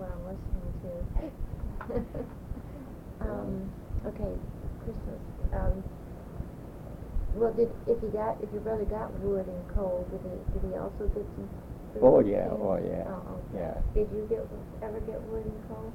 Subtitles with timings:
[0.00, 0.92] what I'm listening to.
[3.20, 3.70] um,
[4.06, 4.32] okay,
[4.84, 5.20] Christmas.
[5.52, 5.84] Um,
[7.36, 10.72] well, did if he got if your brother got wood and coal, did he did
[10.72, 11.48] he also get some?
[11.94, 12.60] food Oh, and yeah, things?
[12.62, 13.58] oh, yeah, Oh, okay.
[13.58, 13.74] yeah.
[13.94, 14.42] Did you get
[14.82, 15.92] ever get wood and coal?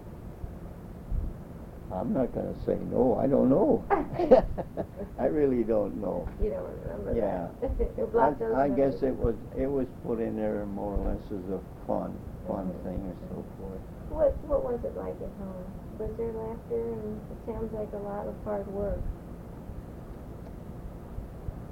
[1.91, 3.85] I'm not gonna say no, I don't know.
[5.19, 6.27] I really don't know.
[6.41, 7.47] You don't remember Yeah.
[7.61, 7.71] that?
[7.97, 9.03] You I, blocked those I guess memories.
[9.03, 12.11] it was, it was put in there more or less as a fun,
[12.47, 13.81] fun thing or so forth.
[14.09, 15.65] What What was it like at home?
[15.99, 16.93] Was there laughter?
[16.93, 18.99] And it sounds like a lot of hard work.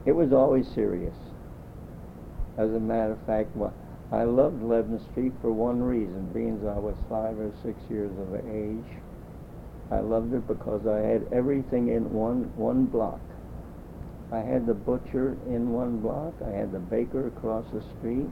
[0.06, 1.16] It was always serious.
[2.58, 3.56] As a matter of fact,
[4.12, 8.36] I loved Lebanon Street for one reason, being I was five or six years of
[8.46, 9.00] age.
[9.92, 13.22] I loved it because I had everything in one one block.
[14.32, 16.34] I had the butcher in one block.
[16.46, 18.30] I had the baker across the street.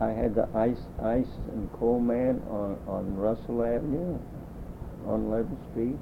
[0.00, 4.18] I had the ice ice and coal man on on Russell Avenue,
[5.06, 5.98] on Lebanon Street,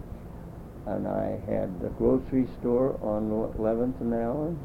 [0.86, 4.58] and I had the grocery store on 11th and Allen,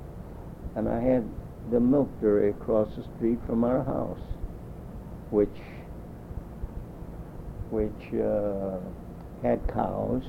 [0.75, 1.23] and I had
[1.71, 4.19] the milk dairy across the street from our house,
[5.29, 5.49] which
[7.69, 8.79] which uh,
[9.43, 10.23] had cows.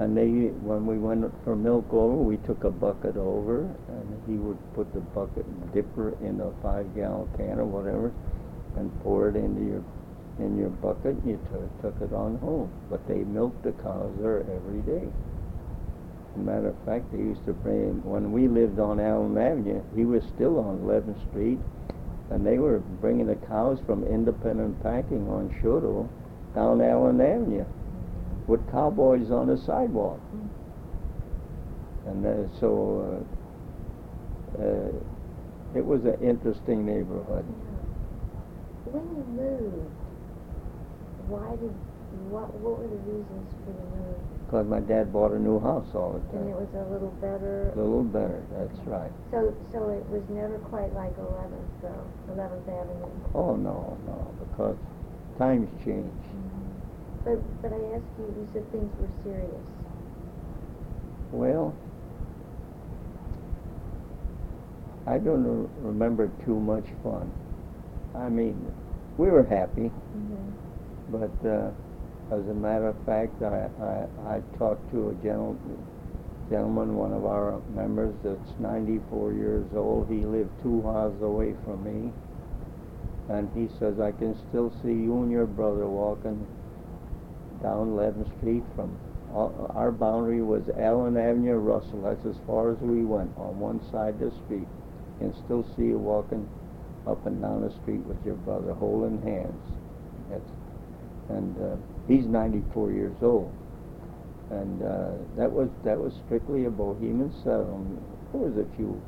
[0.00, 4.34] And they, when we went for milk over, we took a bucket over, and he
[4.34, 8.12] would put the bucket dipper in a five-gallon can or whatever,
[8.76, 9.84] and pour it into your
[10.40, 11.14] in your bucket.
[11.14, 12.72] And you took took it on home.
[12.90, 15.06] But they milked the cows there every day.
[16.36, 19.80] Matter of fact, they used to bring when we lived on Allen Avenue.
[19.94, 21.60] He was still on 11th Street,
[22.30, 26.08] and they were bringing the cows from Independent Packing on Chouteau
[26.52, 27.64] down Allen Avenue
[28.46, 30.20] with cowboys on the sidewalk.
[32.06, 33.24] And uh, so
[34.58, 37.44] uh, uh, it was an interesting neighborhood.
[38.84, 39.90] When you moved,
[41.26, 41.72] why did
[42.30, 44.20] what what were the reasons for the move?
[44.46, 46.46] Because my dad bought a new house all the time.
[46.46, 47.72] And it was a little better.
[47.74, 49.10] A little better, that's right.
[49.32, 52.04] So so it was never quite like 11th though,
[52.36, 53.10] 11th Avenue.
[53.34, 54.76] Oh, no, no, because
[55.38, 56.12] times change.
[57.24, 59.64] But but I asked you, you said things were serious.
[61.32, 61.74] Well,
[65.06, 67.30] I don't re- remember too much fun.
[68.14, 68.56] I mean,
[69.18, 70.50] we were happy, Mm-hmm.
[71.10, 71.70] but uh,
[72.34, 75.58] as a matter of fact, I, I, I talked to a gentle,
[76.50, 80.08] gentleman, one of our members that's 94 years old.
[80.10, 82.12] He lived two miles away from me.
[83.28, 86.46] And he says, I can still see you and your brother walking
[87.64, 88.92] down 11th Street from
[89.32, 92.02] our our boundary was Allen Avenue, Russell.
[92.02, 94.68] That's as far as we went on one side of the street.
[95.20, 96.46] And still see you walking
[97.06, 99.62] up and down the street with your brother holding hands.
[100.30, 100.50] That's,
[101.30, 101.76] and uh,
[102.06, 103.52] he's 94 years old.
[104.50, 108.02] And uh, that was that was strictly a Bohemian settlement.
[108.32, 109.00] There was a few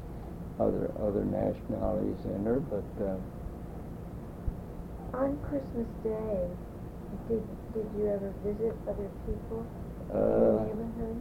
[0.58, 3.16] other other nationalities in there, but uh,
[5.14, 6.48] On Christmas Day,
[7.28, 7.42] did
[7.76, 9.66] did you ever visit other people
[10.08, 11.20] in the uh, neighborhood?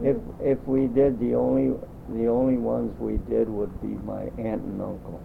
[0.00, 1.76] If if we did, the only
[2.08, 5.20] the only ones we did would be my aunt and uncle.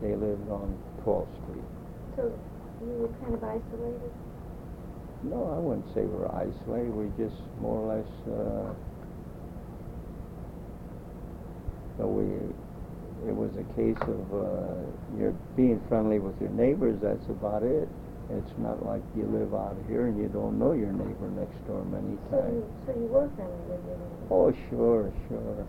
[0.00, 1.66] They lived on 12th Street.
[2.16, 2.32] So
[2.80, 4.12] you were kind of isolated.
[5.24, 6.94] No, I wouldn't say we're isolated.
[6.94, 8.10] We just more or less.
[8.30, 8.72] Uh,
[11.98, 12.24] so we,
[13.28, 16.96] it was a case of uh, you're being friendly with your neighbors.
[17.02, 17.88] That's about it.
[18.32, 21.84] It's not like you live out here and you don't know your neighbor next door
[21.84, 22.54] many So times.
[22.54, 24.30] you so you were friendly with your neighbors.
[24.30, 25.66] Oh, sure, sure.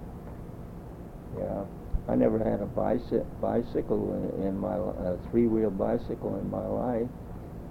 [1.39, 1.63] Yeah,
[2.07, 7.09] I never had a bicy- bicycle in, in my a three-wheel bicycle in my life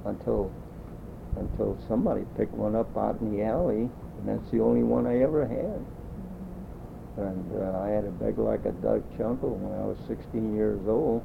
[0.07, 0.51] until
[1.37, 5.23] until somebody picked one up out in the alley, and that's the only one I
[5.23, 5.87] ever had.
[7.25, 10.81] And uh, I had to beg like a Dutch uncle when I was 16 years
[10.89, 11.23] old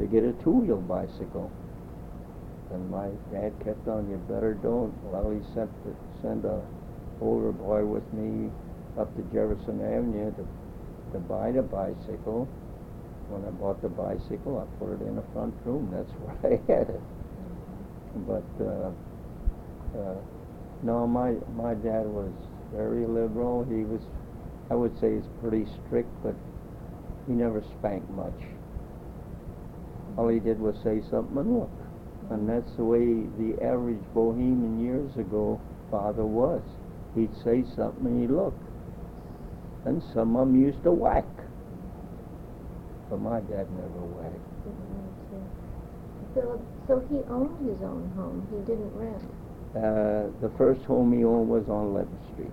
[0.00, 1.52] to get a two-wheel bicycle.
[2.72, 4.92] And my dad kept on, you better don't.
[5.04, 6.60] Well, he sent the, sent a
[7.20, 8.50] older boy with me
[8.98, 10.46] up to Jefferson Avenue to
[11.12, 12.48] to buy the bicycle.
[13.28, 15.90] When I bought the bicycle, I put it in the front room.
[15.92, 17.00] That's where I had it.
[18.26, 18.90] But uh,
[19.98, 20.14] uh,
[20.82, 22.32] no, my my dad was
[22.72, 23.64] very liberal.
[23.64, 24.00] He was,
[24.70, 26.34] I would say, he's pretty strict, but
[27.26, 28.40] he never spanked much.
[30.16, 31.85] All he did was say something and look.
[32.30, 36.62] And that's the way the average Bohemian years ago father was.
[37.14, 38.54] He'd say something and he'd look.
[39.84, 41.24] And some of them used to whack.
[43.08, 44.42] But my dad never whacked.
[44.66, 46.40] Didn't need to.
[46.40, 49.22] Philip, so he owned his own home, he didn't rent?
[49.76, 52.52] Uh, the first home he owned was on Leonard Street.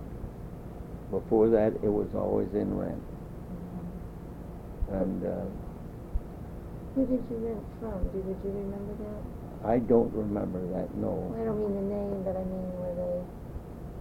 [1.10, 3.02] Before that, it was always in rent.
[4.92, 5.44] And uh,
[6.94, 7.98] Who did you rent from?
[8.12, 9.33] Do, would you remember that?
[9.64, 11.34] I don't remember that, no.
[11.40, 13.16] I don't mean the name, but I mean, were they,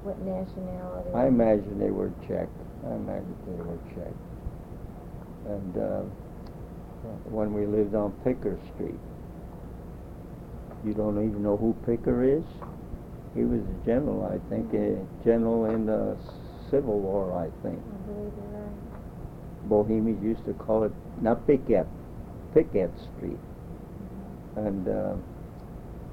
[0.03, 1.09] what nationality?
[1.15, 2.49] I imagine they were Czech.
[2.85, 4.13] I imagine they were Czech.
[5.47, 6.01] And uh,
[7.31, 8.99] when we lived on Picker Street,
[10.85, 12.43] you don't even know who Picker is?
[13.33, 16.17] He was a general, I think, a general in the
[16.69, 17.79] Civil War, I think.
[17.79, 19.69] I believe you're right.
[19.69, 21.85] Bohemians used to call it not Piquet,
[22.53, 23.39] Piquet Street,
[24.57, 25.15] and uh,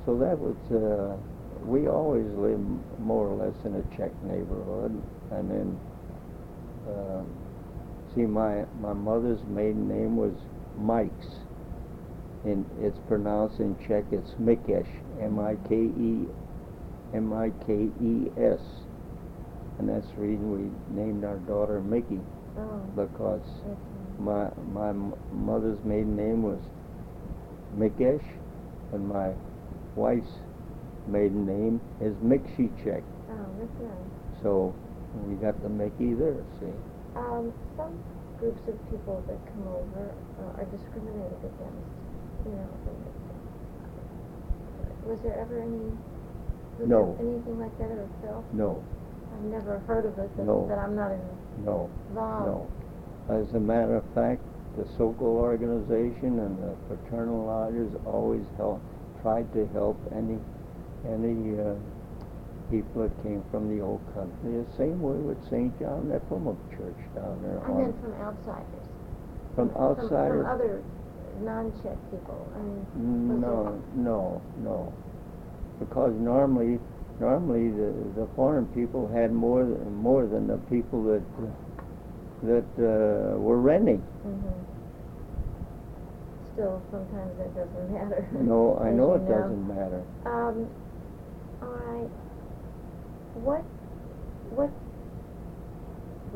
[0.06, 0.56] so that was.
[0.70, 1.17] Uh,
[1.64, 2.64] we always lived
[3.00, 5.00] more or less in a Czech neighborhood,
[5.32, 5.79] and then
[6.88, 7.23] uh,
[8.14, 10.32] see my my mother's maiden name was
[10.79, 11.26] Mikes,
[12.44, 14.05] and it's pronounced in Czech.
[14.11, 14.88] It's Mikesh,
[15.20, 16.26] M-I-K-E,
[17.14, 18.61] M-I-K-E-S,
[19.79, 22.20] and that's the reason we named our daughter Mickey
[22.58, 23.46] Oh, because
[24.19, 24.93] my my
[25.32, 26.58] mother's maiden name was
[27.79, 28.25] Mikesh,
[28.93, 29.32] and my
[30.00, 30.32] wife's
[31.06, 33.02] maiden name is Mikshicek.
[33.29, 34.43] Oh, that's nice.
[34.43, 34.75] So
[35.29, 36.41] we got the Mickey there.
[36.58, 36.73] See,
[37.17, 37.93] Um, some
[38.38, 40.08] groups of people that come over
[40.41, 41.93] uh, are discriminated against,
[42.47, 42.69] you know.
[45.05, 45.93] Was there ever any,
[46.79, 47.14] was No.
[47.19, 48.44] there anything like that ever felt?
[48.55, 48.82] no,
[49.35, 50.64] I've never heard of it, but, No.
[50.69, 51.11] but I'm not
[51.64, 52.70] no, involved.
[53.29, 53.37] no.
[53.37, 54.41] As a matter of fact,
[54.79, 58.81] the Sokol organization and the fraternal lodges always help,
[59.22, 60.38] tried to help any
[61.06, 61.75] any uh,
[62.70, 64.62] people that came from the old country.
[64.62, 65.76] The same way with St.
[65.81, 67.58] John Nepomuc Church down there.
[67.64, 68.87] I meant from outsiders.
[69.55, 70.44] From outsiders?
[70.44, 70.82] From other
[71.43, 73.40] non-Czech people, I mean.
[73.40, 74.93] No, no, no.
[75.81, 76.78] Because normally,
[77.19, 81.22] normally the, the foreign people had more, more than the people that,
[82.43, 84.02] that, uh, were renting.
[84.26, 84.52] Mhm.
[86.61, 88.29] Still, sometimes that doesn't matter.
[88.33, 90.05] No, I know it doesn't matter.
[90.27, 90.69] Um,
[91.62, 92.11] all right.
[93.33, 93.65] What,
[94.53, 94.69] what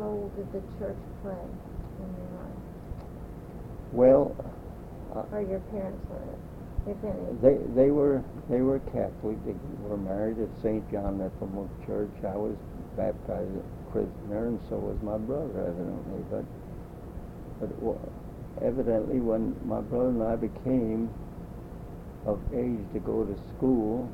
[0.01, 2.57] role did the church play in your life,
[3.93, 4.33] Well,
[5.15, 6.25] uh, or your parents were,
[6.89, 7.21] if any?
[7.45, 9.37] they, they were, they were Catholic.
[9.45, 9.53] They
[9.85, 10.81] were married at St.
[10.91, 12.17] John Nepomuc Church.
[12.25, 12.57] I was
[12.97, 16.25] baptized a prisoner, and so was my brother, evidently.
[16.31, 16.45] But,
[17.61, 17.69] but
[18.63, 21.11] evidently, when my brother and I became
[22.27, 24.11] of age to go to school,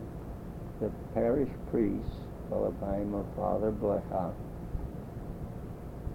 [0.81, 2.11] the parish priest,
[2.49, 4.35] fellow by of Father Blecha,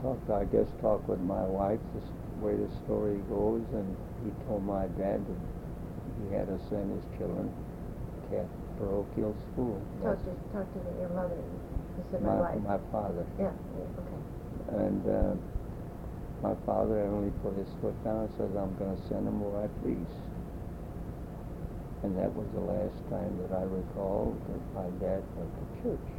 [0.01, 4.65] talked, I guess, talked with my wife, the way the story goes, and he told
[4.65, 5.41] my dad that
[6.21, 9.81] he had to send his children to Catholic parochial school.
[10.03, 12.61] Talk to, talk to your mother, you said my my, wife.
[12.61, 13.25] my father.
[13.39, 14.83] Yeah, yeah, okay.
[14.83, 15.33] And uh,
[16.41, 19.63] my father only put his foot down and says, I'm going to send him where
[19.63, 20.13] I please.
[22.03, 26.09] And that was the last time that I recall that my dad went to church.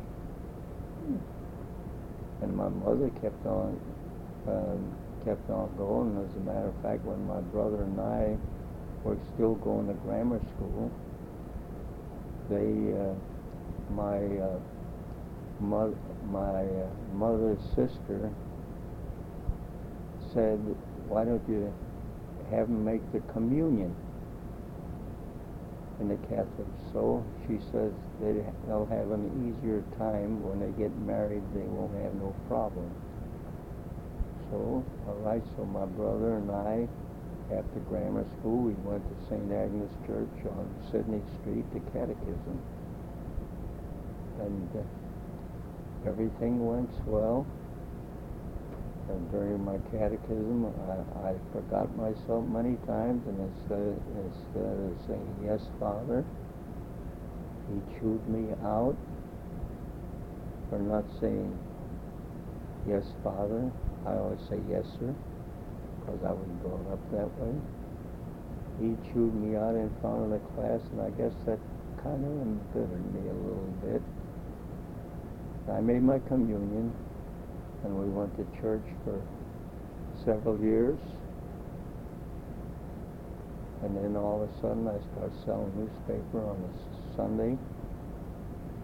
[2.43, 3.79] And my mother kept on,
[4.49, 6.19] um, kept on going.
[6.25, 8.37] As a matter of fact, when my brother and I
[9.05, 10.91] were still going to grammar school,
[12.51, 13.15] they, uh,
[13.93, 14.59] my uh,
[15.61, 15.97] mo-
[16.31, 18.33] my uh, mother's sister
[20.37, 20.61] said,
[21.09, 21.73] "Why don't you
[22.51, 23.95] have them make the communion?"
[26.01, 26.69] in the Catholic?
[26.93, 31.43] So she says they they'll have an easier time when they get married.
[31.55, 32.91] They won't have no problem.
[34.51, 35.43] So, all right.
[35.57, 36.89] So my brother and I,
[37.55, 39.51] after grammar school, we went to St.
[39.51, 42.61] Agnes Church on Sydney Street to catechism,
[44.41, 47.47] and uh, everything went swell.
[49.09, 55.37] And during my catechism, I, I forgot myself many times, and instead, instead of saying,
[55.45, 56.25] Yes, Father,
[57.71, 58.97] he chewed me out
[60.69, 61.57] for not saying,
[62.89, 63.71] Yes, Father.
[64.07, 65.15] I always say, Yes, sir,
[66.01, 67.55] because I was brought up that way.
[68.81, 71.59] He chewed me out in front of the class, and I guess that
[72.03, 74.03] kind of embittered me a little bit.
[75.71, 76.93] I made my communion,
[77.87, 79.23] and we went to church for
[80.25, 80.99] several years.
[83.83, 87.57] And then all of a sudden, I started selling newspaper on a Sunday,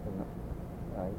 [0.07, 0.25] and
[0.97, 1.09] I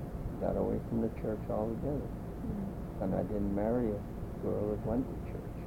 [0.40, 2.08] got away from the church altogether.
[2.48, 3.02] Mm.
[3.02, 4.00] And I didn't marry a
[4.42, 5.58] girl that went to church.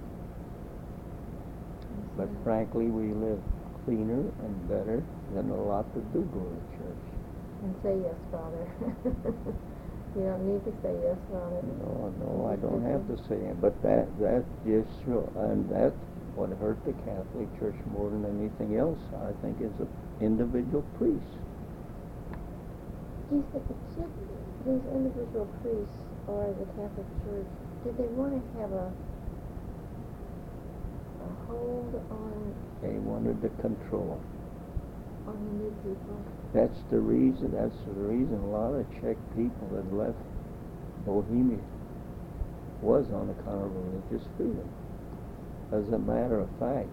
[2.18, 2.44] But Mhm.
[2.44, 3.44] frankly, we lived
[3.86, 5.04] cleaner and better
[5.36, 7.06] than a lot that do go to church.
[7.62, 8.66] And say yes, Father.
[10.18, 11.62] you don't need to say yes, Father.
[11.86, 15.96] No, no, I don't have to say it, but that, that just, show- and that's
[16.36, 19.88] what hurt the Catholic Church more than anything else, I think, is the
[20.26, 21.38] individual priests.
[23.30, 24.10] Do you think should
[24.66, 25.98] these individual priests
[26.28, 27.50] or the Catholic Church
[27.84, 28.88] did they want to have a
[31.22, 34.20] a hold on They wanted to control.
[35.28, 36.37] on the new people?
[36.54, 40.18] That's the reason, that's the reason a lot of Czech people that left
[41.06, 41.60] Bohemia
[42.82, 44.70] was on account of religious freedom.
[45.72, 46.90] As a matter of fact,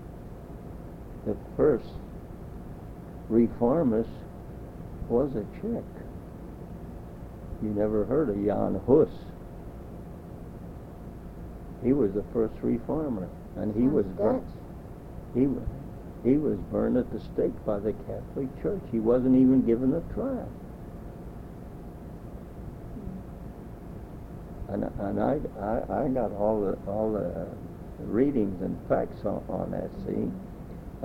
[1.27, 1.89] the first
[3.29, 4.11] reformist
[5.09, 5.85] was a Czech.
[7.63, 9.09] You never heard of Jan Hus.
[11.83, 14.43] He was the first reformer, and he was Dutch.
[15.35, 15.63] he was
[16.25, 18.81] he was burned at the stake by the Catholic Church.
[18.91, 20.51] He wasn't even given a trial.
[24.69, 27.47] And and I I, I got all the all the
[27.99, 29.91] readings and facts on, on that.
[30.07, 30.31] See,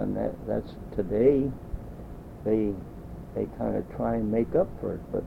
[0.01, 1.51] and that that's today.
[2.45, 2.73] They
[3.35, 5.23] they kind of try and make up for it, but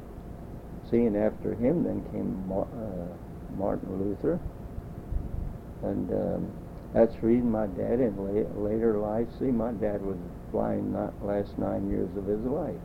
[0.91, 3.07] seeing after him, then came Ma- uh,
[3.57, 4.41] Martin Luther,
[5.83, 6.53] and um,
[6.93, 9.29] that's the reason my dad in la- later life.
[9.39, 10.17] See, my dad was
[10.51, 12.81] blind not last nine years of his life.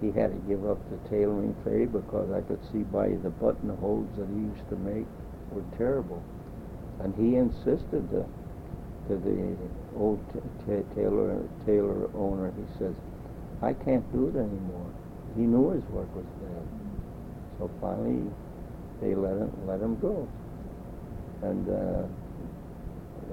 [0.00, 4.08] He had to give up the tailoring trade because I could see by the buttonholes
[4.16, 5.06] that he used to make
[5.52, 6.22] were terrible,
[7.00, 8.26] and he insisted to
[9.08, 9.56] to the
[9.98, 12.52] old t- t- tailor tailor owner.
[12.56, 12.94] He says,
[13.60, 14.90] "I can't do it anymore."
[15.36, 16.66] He knew his work was bad,
[17.58, 18.22] so finally
[19.00, 20.28] they let him let him go.
[21.42, 22.06] And uh,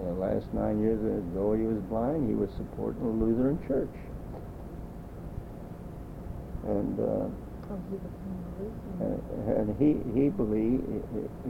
[0.06, 3.90] the last nine years, uh, though he was blind, he was supporting the Lutheran Church.
[6.68, 7.28] And uh,
[7.72, 9.60] Oh, he became a Lutheran.
[9.62, 10.82] and he he believed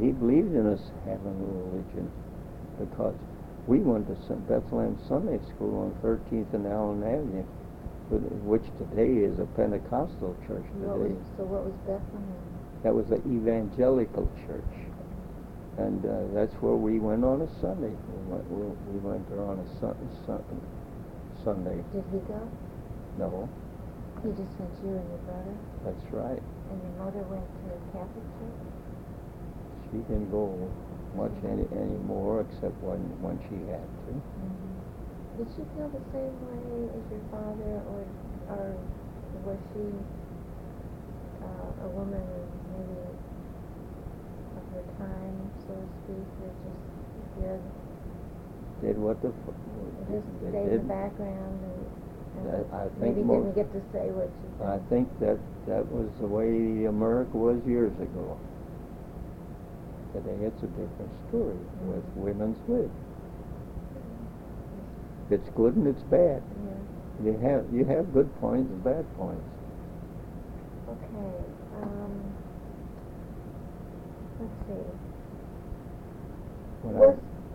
[0.01, 2.11] he believed in us having a religion
[2.77, 3.15] because
[3.67, 4.45] we went to St.
[4.47, 7.43] Bethlehem Sunday School on 13th and Allen Avenue,
[8.43, 11.21] which today is a Pentecostal church What was, today.
[11.37, 12.83] so what was Bethlehem?
[12.83, 14.75] That was an evangelical church,
[15.79, 17.91] and uh, that's where we went on a Sunday.
[17.95, 19.95] We went we, we went there on a sun,
[20.25, 20.43] sun,
[21.43, 21.79] Sunday.
[21.93, 22.39] Did he go?
[23.17, 23.49] No,
[24.23, 26.41] He just sent you and your brother, that's right.
[26.71, 28.63] and your mother went to the Catholic church.
[29.91, 30.53] She didn't go
[31.17, 34.11] much any anymore except when when she had to.
[34.13, 35.39] Mm-hmm.
[35.39, 38.01] Did she feel the same way as your father, or
[38.53, 38.65] or
[39.47, 39.85] was she
[41.43, 42.23] uh, a woman
[42.75, 43.08] maybe
[44.79, 47.63] her time, so to speak, that just
[48.81, 49.53] did Did what the f-
[50.11, 50.79] just they stayed in did.
[50.79, 51.83] the background and,
[52.39, 55.83] and That- I maybe think didn't get to say what she I think that that
[55.91, 58.37] was the way America was years ago.
[60.13, 62.23] Today it's a different story with Mhm.
[62.23, 62.89] women's lib.
[65.29, 66.41] It's good and it's bad.
[66.65, 67.25] Yeah.
[67.25, 69.43] You have you have good points and bad points.
[70.89, 71.31] Okay.
[71.83, 72.28] Um,
[74.39, 74.83] let's see.
[76.81, 76.99] When I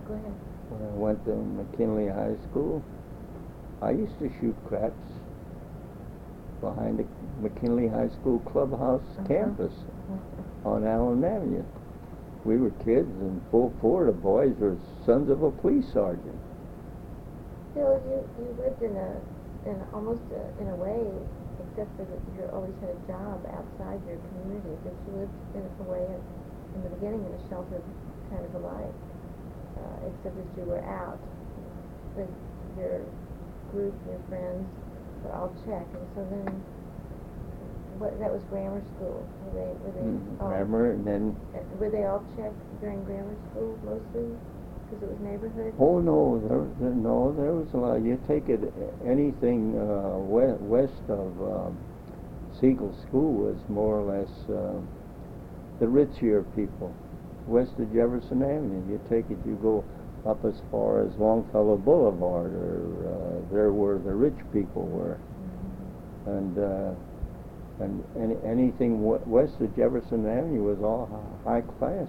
[0.06, 0.34] go ahead.
[0.68, 2.82] when I went to McKinley High School,
[3.82, 5.08] I used to shoot craps
[6.60, 7.06] behind the
[7.40, 9.28] McKinley High School clubhouse Uh-huh.
[9.28, 9.72] campus
[10.64, 11.64] on Allen Avenue.
[12.44, 14.76] We were kids, and full four of the boys were
[15.06, 16.38] sons of a police sergeant.
[17.74, 19.16] Bill, you, you lived in a,
[19.68, 21.04] in a- almost a, in a way,
[21.64, 25.64] except for that you always had a job outside your community, but you lived in
[25.64, 26.06] a way,
[26.74, 27.82] in the beginning, in a sheltered
[28.30, 28.96] kind of a life,
[29.78, 31.18] uh, except that you were out.
[32.16, 32.28] But
[32.78, 33.02] your
[33.72, 34.66] group, your friends,
[35.24, 36.46] were all Czech, and so then,
[37.98, 40.48] what, that was grammar school, were they, were they Mm, all?
[40.48, 44.26] Grammar, and then uh, Were they all Czech during grammar school, mostly?
[44.90, 45.72] Because it was neighborhood?
[45.78, 48.02] oh no, there, there no, there was a lot.
[48.02, 48.60] You take it
[49.06, 51.78] anything uh, west, west of um,
[52.60, 54.78] Sigel School was more or less uh,
[55.80, 56.94] the richier people.
[57.46, 59.84] West of Jefferson Avenue, you take it, you go
[60.26, 65.18] up as far as Longfellow Boulevard, or uh, there where the rich people were.
[66.26, 66.94] And uh,
[67.84, 71.04] and any, anything west of Jefferson Avenue was all
[71.44, 72.08] high class.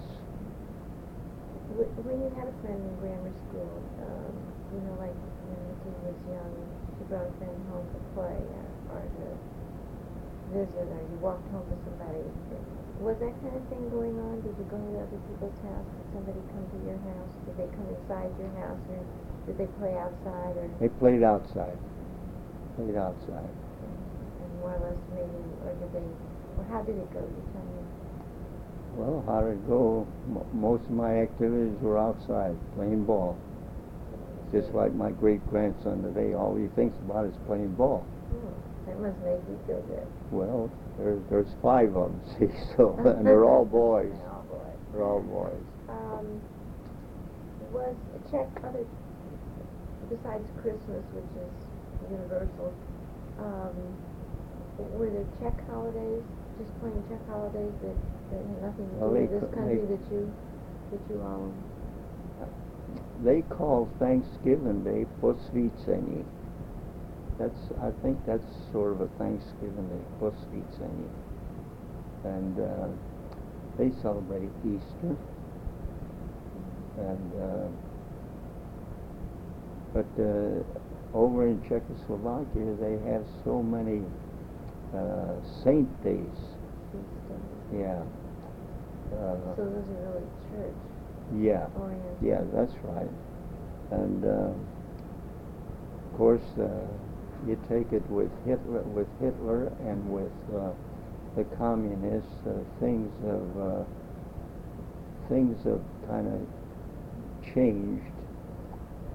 [1.75, 4.31] Wh- When you had a friend in grammar school, um,
[4.72, 5.12] you know, like
[5.50, 6.53] when Nikki was young,
[6.95, 9.25] she brought a friend home to play or, or to
[10.53, 12.24] visit, or you walked home with somebody.
[13.03, 14.41] Was that kind of thing going on?
[14.41, 15.85] Did you go to other people's house?
[15.99, 17.31] Did somebody come to your house?
[17.45, 19.01] Did they come inside your house, or
[19.45, 20.55] did they play outside?
[20.57, 21.75] Or They played outside.
[22.79, 23.51] played outside.
[23.51, 26.07] And more or less maybe, or did they,
[26.57, 27.19] or how did it go?
[27.19, 27.83] You tell me.
[28.95, 30.07] Well, how did it go?
[30.31, 33.37] Mo most of my activities were outside, playing ball.
[34.53, 38.07] Just like my great grandson today, all he thinks about is playing ball.
[38.31, 40.07] Hmm, That must make you feel good.
[40.31, 44.11] Well, there's there's five of them, see, so and they're all boys.
[44.11, 44.79] They're all boys.
[44.91, 45.63] They're all boys.
[45.89, 46.41] Um,
[47.75, 47.95] was
[48.31, 48.85] Czech other,
[50.09, 51.51] besides Christmas, which is
[52.09, 52.71] universal,
[53.39, 53.75] um,
[54.95, 56.23] were there Czech holidays,
[56.57, 57.95] just plain Czech holidays that,
[58.31, 60.31] that had nothing to Well, do with this country that you,
[60.91, 61.51] that you all,
[63.23, 66.23] They call Thanksgiving Day Posvícení.
[67.38, 71.10] That's I think that's sort of a Thanksgiving that Day Posvícení,
[72.24, 72.88] and uh,
[73.77, 75.15] they celebrate Easter.
[76.98, 77.68] And uh,
[79.94, 80.63] but uh,
[81.13, 84.01] over in Czechoslovakia, they have so many
[84.96, 86.39] uh, saint days.
[87.74, 88.01] Yeah.
[89.12, 90.75] Uh, So those are really church
[91.38, 91.68] yeah.
[91.80, 92.18] oriented.
[92.22, 93.12] Yeah, that's right.
[93.92, 94.51] And uh,
[95.96, 96.88] of course, uh,
[97.47, 100.71] you take it with Hitler, with Hitler, and with uh,
[101.35, 102.31] the communists.
[102.45, 103.83] Uh, things have uh,
[105.29, 106.41] things have kind of
[107.53, 108.13] changed,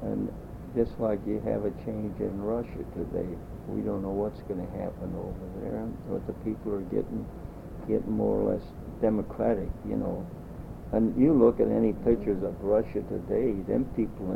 [0.03, 0.33] and
[0.77, 3.29] just like you have a change in Russia today,
[3.67, 5.87] we don't know what's going to happen over there.
[6.09, 7.27] But the people are getting
[7.89, 8.63] getting more or less
[9.01, 10.27] democratic, you know.
[10.93, 14.35] And you look at any pictures of Russia today, them people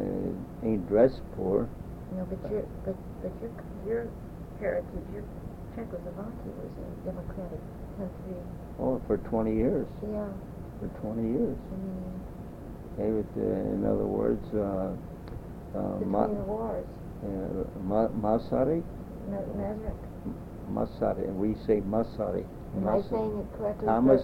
[0.63, 1.69] ain't, dressed poor.
[2.17, 3.51] No, but your, but, but your,
[3.87, 4.07] your
[4.61, 5.25] heritage, your
[5.77, 7.61] Czechoslovakia was a democratic
[7.99, 8.37] country.
[8.79, 9.87] Oh, for 20 years.
[10.03, 10.29] Yeah,
[10.81, 11.57] For 20 years.
[11.73, 12.21] I mean,
[12.97, 14.95] They would, uh, in other words, uh,
[15.75, 16.87] uh, Ma- the wars,
[17.25, 18.85] uh, Ma- Masaryk?
[19.27, 19.95] Ma- Masaryk.
[20.71, 21.35] Masaryk.
[21.35, 22.47] We say Masaryk.
[22.77, 23.87] Am I saying it correctly?
[23.89, 24.23] Thomas,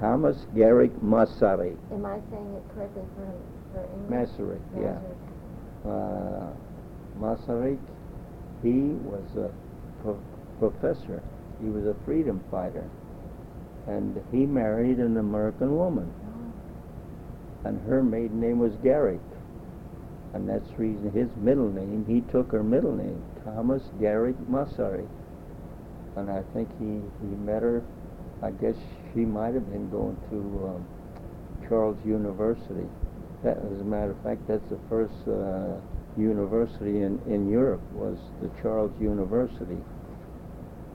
[0.00, 1.76] Thomas Garrigue Masaryk.
[1.92, 3.28] am I saying it correctly for,
[3.72, 4.30] for English?
[4.30, 4.98] Masaryk, yeah.
[5.84, 5.92] Masaryk.
[5.92, 6.52] uh,
[7.20, 7.78] Masaryk,
[8.62, 9.50] he was a
[10.02, 10.20] pro-
[10.58, 11.22] professor.
[11.62, 12.88] He was a freedom fighter.
[13.86, 16.12] And he married an American woman.
[17.64, 19.20] And her maiden name was Garrigue.
[20.34, 25.08] And that's the reason his middle name, he took her middle name, Thomas Garrigue Masaryk.
[26.16, 27.82] And I think he, he met her,
[28.42, 28.74] I guess
[29.14, 30.36] she might have been going to
[30.68, 30.86] um,
[31.68, 32.86] Charles University.
[33.42, 35.80] That, as a matter of fact, that's the first uh,
[36.16, 39.78] university in, in Europe was the Charles University.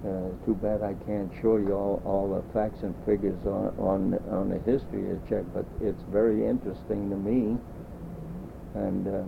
[0.05, 4.19] Uh, too bad I can't show you all, all the facts and figures on, on,
[4.31, 7.57] on the history of Czech, but it's very interesting to me.
[8.73, 9.23] And uh,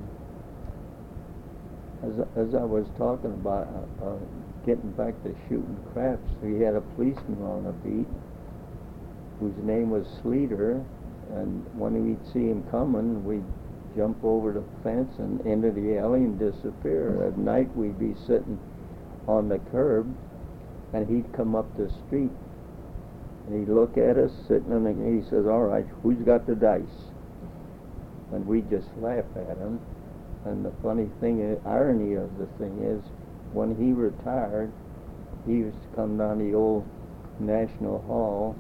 [2.08, 3.68] as, as I was talking about
[4.02, 4.18] uh, uh,
[4.66, 8.08] getting back to shooting craps, we had a policeman on the beat
[9.40, 10.84] whose name was Sleater,
[11.34, 13.46] and when we'd see him coming, we'd
[13.96, 17.24] jump over the fence and into the alley and disappear.
[17.28, 18.60] At night, we'd be sitting
[19.28, 20.14] on the curb,
[20.94, 22.32] and he'd come up the street,
[23.48, 26.46] and he'd look at us sitting on the, and he says, "All right, who's got
[26.46, 27.12] the dice?"
[28.32, 29.80] And we'd just laugh at him.
[30.46, 33.02] And the funny thing, i- irony of the thing is,
[33.54, 34.72] when he retired,
[35.46, 36.84] he used to come down the old
[37.40, 38.56] National Hall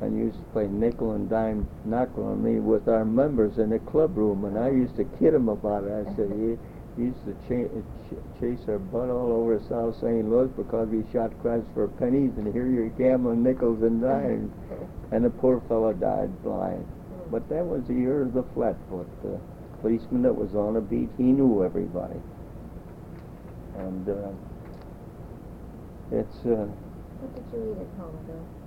[0.00, 3.78] and used to play nickel and dime knuckle on me with our members in the
[3.80, 5.92] club room, and I used to kid him about it.
[5.92, 6.56] I said he,
[6.96, 7.68] he used to cha-
[8.08, 10.28] ch- chase our butt all over South St.
[10.28, 14.50] Louis because we shot craps for pennies, and here you're gambling nickels and dimes,
[15.12, 16.86] and the poor fellow died blind.
[17.30, 19.06] But that was the year of the Flatfoot.
[19.22, 19.38] The
[19.82, 22.20] policeman that was on the beat, he knew everybody.
[23.76, 24.32] And uh,
[26.10, 26.66] it's uh,
[27.20, 28.59] What did you eat at home, Bill?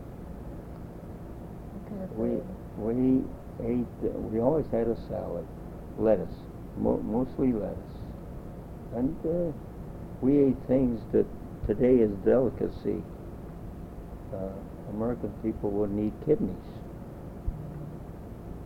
[2.15, 2.29] We
[2.77, 3.23] we
[3.63, 3.87] ate.
[4.31, 5.45] We always had a salad,
[5.97, 6.35] lettuce,
[6.77, 7.97] mo- mostly lettuce,
[8.95, 9.51] and uh,
[10.21, 11.25] we ate things that
[11.67, 13.03] today is delicacy.
[14.33, 14.49] Uh,
[14.89, 16.55] American people wouldn't eat kidneys.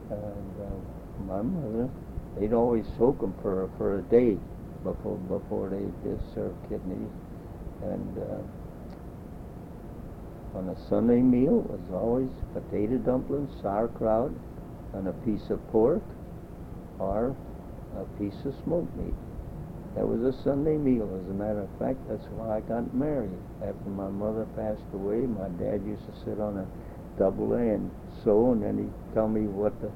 [0.10, 1.90] And uh, my mother,
[2.38, 4.38] they'd always soak them for for a day
[4.84, 7.12] before before they did serve kidneys.
[7.84, 8.42] And uh,
[10.58, 14.32] on a Sunday meal was always potato dumplings, sauerkraut,
[14.94, 16.02] and a piece of pork,
[16.98, 17.36] or
[17.96, 19.14] a piece of smoked meat.
[19.94, 21.06] That was a Sunday meal.
[21.06, 23.38] As a matter of fact, that's why I got married.
[23.62, 26.66] After my mother passed away, my dad used to sit on a
[27.20, 27.92] double A and
[28.24, 29.92] sew, and then he'd tell me what the,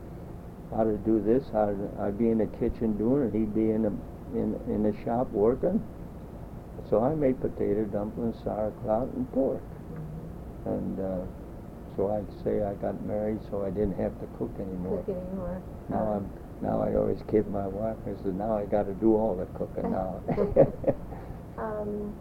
[0.76, 3.72] how to do this, how to, I'd be in the kitchen doing it, he'd be
[3.72, 3.94] in the
[4.34, 5.84] in in the shop working.
[6.90, 9.62] so I made potato dumplings, sauerkraut, and pork.
[10.66, 11.26] And uh,
[11.96, 15.04] so I'd say I got married, so I didn't have to cook anymore.
[15.06, 15.62] Cook anymore.
[15.90, 16.30] Now I'm
[16.62, 17.98] now I always kid my wife.
[18.06, 20.22] I said, now I got to do all the cooking now.
[21.58, 22.16] Um,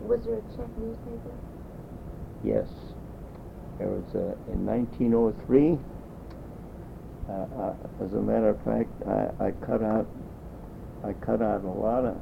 [0.00, 1.34] was there a Czech newspaper?
[2.42, 2.68] yes,
[3.78, 5.78] there was uh, in 1903.
[7.28, 10.06] Uh, uh, as a matter of fact, I, I cut out
[11.04, 12.16] I cut out a lot of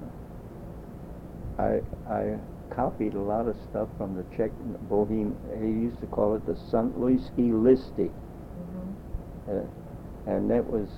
[1.59, 2.39] I I
[2.75, 4.51] copied a lot of stuff from the Czech
[4.89, 5.37] Bohemian.
[5.51, 6.99] They used to call it the St.
[6.99, 8.11] Louisky Listy.
[8.11, 9.59] Mm-hmm.
[9.59, 10.89] uh, and that was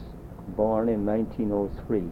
[0.56, 2.02] born in 1903.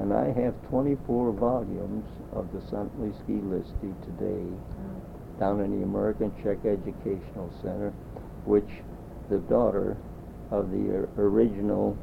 [0.00, 3.00] And I have 24 volumes of the St.
[3.00, 4.46] Louisky Listy today
[5.38, 7.92] down in the American Czech Educational Center,
[8.44, 8.68] which
[9.30, 9.96] the daughter
[10.50, 11.96] of the original,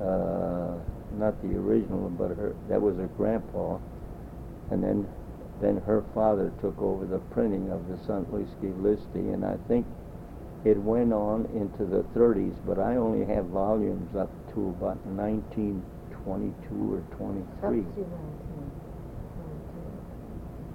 [0.00, 0.74] uh,
[1.18, 3.78] not the original, but her, that was her grandpa,
[4.70, 5.06] and then
[5.60, 8.30] then her father took over the printing of the St.
[8.32, 9.86] Louisky Listy, and I think
[10.64, 16.92] it went on into the 30s, but I only have volumes up to about 1922
[16.92, 17.82] or Up 23.
[17.82, 18.06] to 19.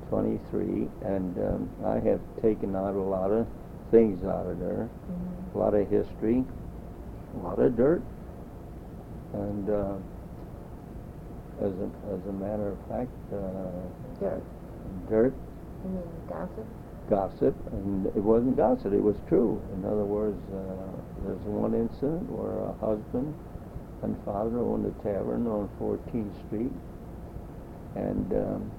[0.10, 3.48] 23, and um, I have taken out a lot of
[3.92, 5.56] things out of there, Mhm.
[5.56, 6.44] a lot of history,
[7.36, 8.02] a lot of dirt,
[9.34, 9.96] and uh,
[11.62, 13.38] as a as a matter of fact, uh,
[14.20, 14.44] Dirt.
[15.12, 15.34] Dirt,
[15.84, 16.66] You mean gossip?
[17.10, 19.62] gossip, and it wasn't gossip; it was true.
[19.76, 23.36] In other words, uh, there's one incident where a husband
[24.02, 26.72] and father owned a tavern on 14th Street,
[27.96, 28.72] and um,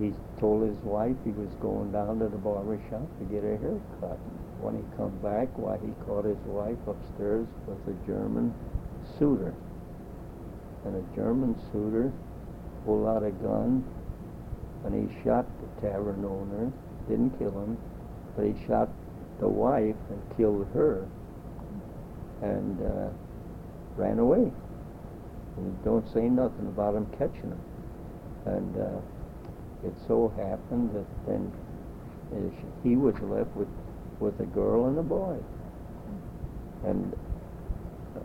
[0.00, 3.58] he told his wife he was going down to the barber shop to get a
[3.60, 4.18] haircut.
[4.64, 8.54] When he come back, why he caught his wife upstairs with a German
[9.18, 9.54] suitor.
[10.84, 12.10] And a German suitor
[12.84, 13.84] pulled out a gun
[14.84, 16.72] and he shot the tavern owner,
[17.08, 17.76] didn't kill him,
[18.36, 18.88] but he shot
[19.40, 21.06] the wife and killed her
[22.42, 23.08] and uh,
[23.96, 24.50] ran away.
[25.56, 27.60] And don't say nothing about him catching him.
[28.46, 29.00] And uh,
[29.86, 31.52] it so happened that then
[32.82, 33.68] he was left with
[34.20, 35.36] with a girl and a boy.
[36.84, 37.14] And
[38.16, 38.20] uh,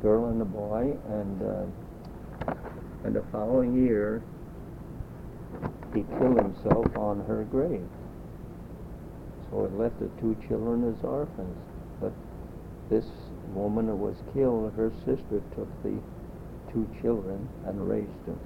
[0.00, 2.52] girl and a boy, and uh,
[3.04, 4.22] and the following year
[5.94, 7.86] he killed himself on her grave.
[9.50, 11.56] So it left the two children as orphans.
[12.00, 12.12] But
[12.88, 13.04] this
[13.54, 15.98] woman that was killed, her sister took the
[16.72, 18.38] two children and raised them.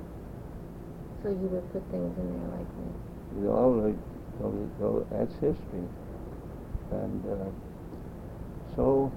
[1.22, 3.48] So you would put things in there like this.
[3.48, 3.92] Uh,
[4.42, 5.86] those- those- that's history.
[6.90, 7.50] And uh,
[8.74, 9.12] so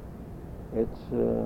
[0.76, 1.46] it's, uh,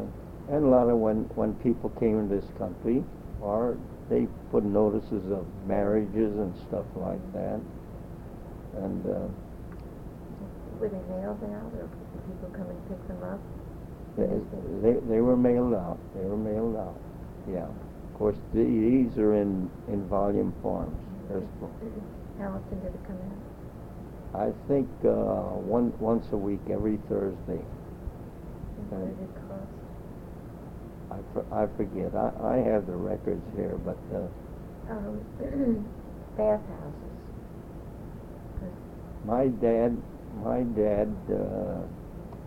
[0.49, 3.03] and a lot of when, when people came in this country,
[3.43, 3.77] or
[4.09, 7.59] they put notices of marriages and stuff like that.
[8.77, 9.27] And uh,
[10.79, 13.39] Were they mailed out or did people come and pick them up?
[14.17, 14.29] they,
[14.81, 15.99] they, they were mailed out.
[16.15, 16.95] They were mailed out.
[17.51, 17.65] Yeah.
[17.67, 20.95] Of course, the- these are in, in volume forms.
[21.29, 21.43] There's,
[22.39, 24.47] How often did it come out?
[24.47, 27.61] I think uh, one, once a week, every Thursday.
[27.61, 29.09] And what Okay.
[29.09, 29.69] did it cost?
[31.13, 32.13] I, for, I forget.
[32.15, 34.27] I, I have the records here, but uh,
[34.89, 35.21] Um,
[36.37, 37.13] bathhouses.
[39.25, 39.95] my dad,
[40.43, 41.81] my dad, uh,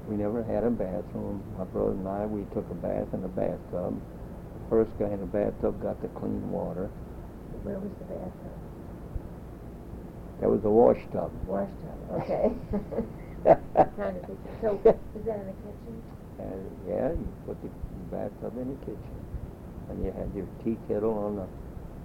[0.08, 1.42] we never had a bathroom.
[1.56, 3.94] My brother and I, we took a bath in a bathtub.
[3.94, 6.90] The first guy in the bathtub got the clean water.
[7.62, 8.58] where was the bathtub?
[10.40, 11.30] That was the wash tub.
[11.46, 12.52] Wash tub, okay.
[13.46, 14.80] Trying to picture, so,
[15.14, 16.02] is that in the kitchen?
[16.38, 17.70] And yeah, you put the
[18.10, 19.18] bathtub in the kitchen,
[19.88, 21.46] and you had your tea kettle on the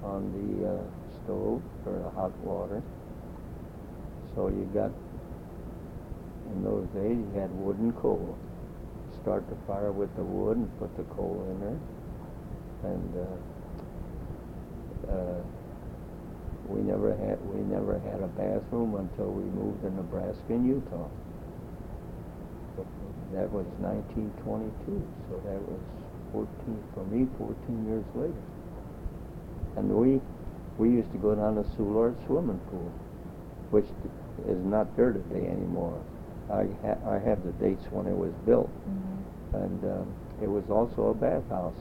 [0.06, 0.77] on the uh,
[1.23, 2.84] stove for the hot water.
[4.36, 4.91] So you got
[6.54, 8.38] in those days you had wood and coal.
[9.23, 11.80] Start the fire with the wood and put the coal in there,
[12.93, 13.15] and
[15.10, 15.41] uh, uh,
[16.69, 21.10] we never had we never had a bathroom until we moved to Nebraska and Utah.
[23.33, 25.79] That was 1922, so that was
[26.33, 27.27] 14 for me.
[27.37, 28.43] 14 years later,
[29.77, 30.21] and we
[30.77, 32.91] we used to go down to Soulard swimming pool,
[33.71, 33.85] which
[34.47, 36.01] is not there today anymore.
[36.49, 39.55] I ha- I have the dates when it was built, Mm-hmm.
[39.63, 41.77] and um, it was also a bathhouse.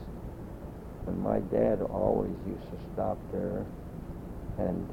[1.07, 3.65] And my dad always used to stop there
[4.59, 4.87] and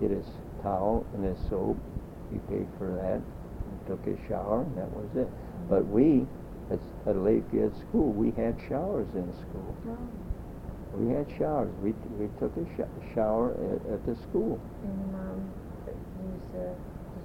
[0.00, 0.24] get his
[0.62, 1.76] towel and his soap.
[2.32, 3.20] He paid for that.
[3.20, 5.28] He took his shower, and that was it.
[5.72, 6.26] But we,
[6.70, 7.16] at, at
[7.88, 9.74] School, we had showers in school.
[9.88, 9.96] No.
[10.92, 11.72] We had showers.
[11.80, 14.60] We, we took a sho- shower at, at the school.
[14.84, 15.40] And mom
[15.88, 16.76] used, did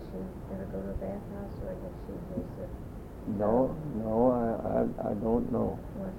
[0.08, 0.24] she
[0.56, 4.48] ever go to a bathhouse or did she use the No, no, I,
[5.04, 5.78] I, I don't know.
[6.00, 6.16] wash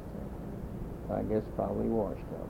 [1.08, 1.16] tub?
[1.16, 2.48] I guess probably washed up.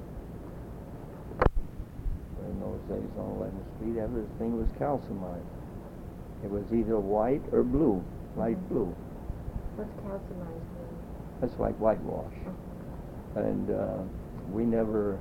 [2.50, 5.46] In those days on Eleventh Street, everything was calcimined.
[6.42, 8.02] It was either white or blue,
[8.36, 8.68] light Mhm.
[8.70, 8.96] blue.
[9.78, 10.98] What's calcimized mean?
[11.40, 12.34] That's like whitewash.
[13.36, 14.02] And uh,
[14.50, 15.20] we never,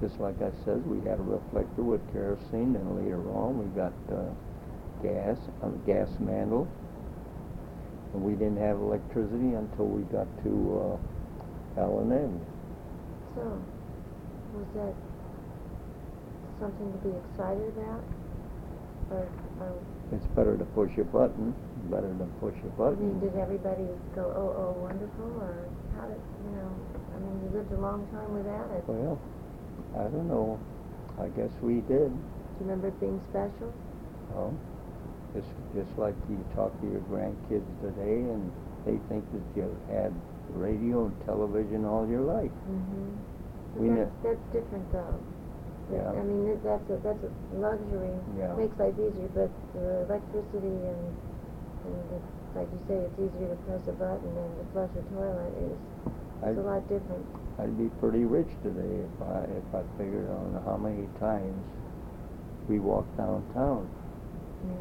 [0.00, 3.92] just like I said, we had a reflector with kerosene, and later on we got
[4.14, 4.30] uh,
[5.02, 6.70] gas, a gas mantle.
[8.14, 10.98] And we didn't have electricity until we got to
[11.74, 12.38] uh, Allen Avenue.
[13.34, 13.64] So,
[14.54, 14.94] was that
[16.60, 18.04] something to be excited about?
[19.10, 19.74] Or, or,
[20.12, 21.52] It's better to push a button,
[21.90, 23.00] better than push a I button.
[23.00, 26.70] mean, did everybody go, oh, oh, wonderful, or how did, you know,
[27.14, 28.84] I mean, you lived a long time without it.
[28.86, 29.18] Do Well,
[29.96, 30.58] I don't know.
[31.20, 32.10] I guess we did.
[32.12, 33.72] Do you remember it being special?
[34.34, 34.52] Well,
[35.34, 38.52] just just like you talk to your grandkids today, and
[38.84, 40.12] they think that you had
[40.54, 42.52] radio and television all your life.
[42.68, 43.80] Mm-hmm.
[43.82, 45.16] We that's, ne- that's different though.
[45.90, 46.10] That- Yeah.
[46.18, 48.12] I mean, that- that's a, that's a luxury.
[48.38, 48.52] Yeah.
[48.56, 51.00] Makes life easier, but the electricity and,
[51.86, 52.18] and the,
[52.58, 55.78] like you say, it's easier to press a button than to flush a toilet is,
[56.42, 57.24] it's I- a lot different.
[57.58, 61.56] I'd be pretty rich today if I if I figured on how many times
[62.68, 63.88] we walked downtown
[64.66, 64.74] Yeah.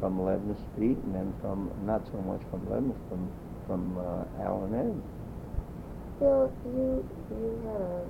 [0.00, 3.30] from 11th Street, and then from not so much from 11th, from
[3.66, 5.00] from uh, Allen Avenue.
[6.18, 8.04] Bill, you, you had a,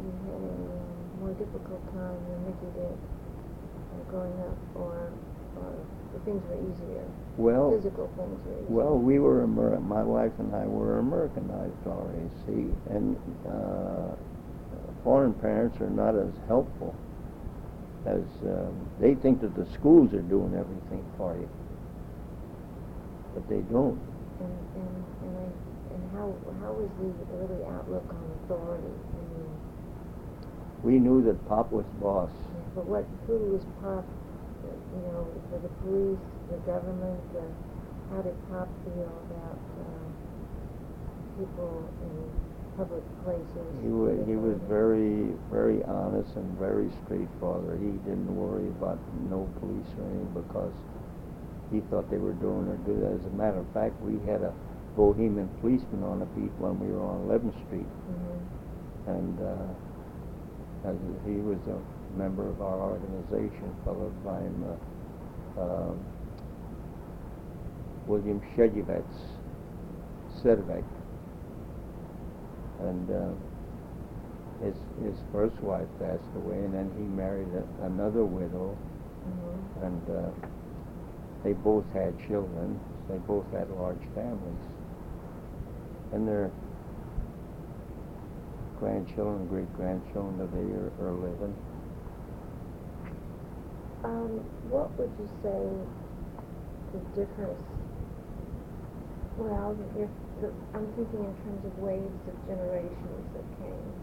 [0.00, 2.98] you had a more difficult time than Mickey did
[4.08, 5.12] growing up, or,
[5.56, 5.72] or
[6.14, 7.04] the things were easier.
[7.36, 8.68] Well, Physical things were easier.
[8.68, 13.16] Well, we were Amer- my wife and I were Americanized already, see, and
[13.48, 14.14] uh,
[15.04, 16.94] foreign parents are not as helpful
[18.06, 21.48] as um, they think that the schools are doing everything for you,
[23.34, 24.00] but they don't.
[24.40, 28.88] And, and, and I, and how, how was the early outlook on authority?
[28.88, 29.52] I mean,
[30.82, 32.30] We knew that Pop was boss.
[32.80, 34.08] But what, who was Pop,
[34.64, 37.20] you know, for the police, the government,
[38.08, 40.08] how did Pop feel about, uh,
[41.36, 42.16] people in
[42.80, 43.68] public places?
[43.84, 47.76] He was he was very very honest and very straightforward.
[47.84, 48.96] He didn't worry about
[49.28, 50.72] no police or anything because
[51.68, 53.04] he thought they were doing their good.
[53.12, 54.56] As a matter of fact, we had a
[54.96, 58.40] Bohemian policeman on the beat when we were on 11th Street, Mhm.
[59.20, 60.96] and uh, as
[61.28, 61.76] he was a
[62.16, 64.40] member of our organization, followed by
[65.58, 65.98] uh, um,
[68.06, 69.04] William Sheduvets,
[70.42, 70.84] Sedevec,
[72.80, 73.30] and uh,
[74.64, 78.76] his his first wife passed away, and then he married a, another widow,
[79.20, 79.84] Mhm.
[79.86, 80.30] and uh,
[81.44, 82.78] they both had children.
[83.08, 84.64] They both had large families,
[86.12, 86.50] and their
[88.78, 91.54] grandchildren, great grandchildren today are, are living.
[94.04, 95.88] Um, what would you say
[96.92, 97.60] the difference?
[99.36, 100.10] Well, if
[100.40, 103.94] the, I'm thinking in terms of waves of generations that came.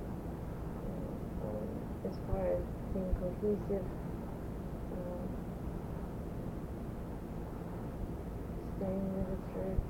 [1.42, 3.88] Um, as far as being cohesive,
[4.94, 5.30] um,
[8.78, 9.84] staying with the church.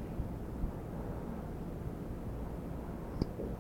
[3.39, 3.57] You-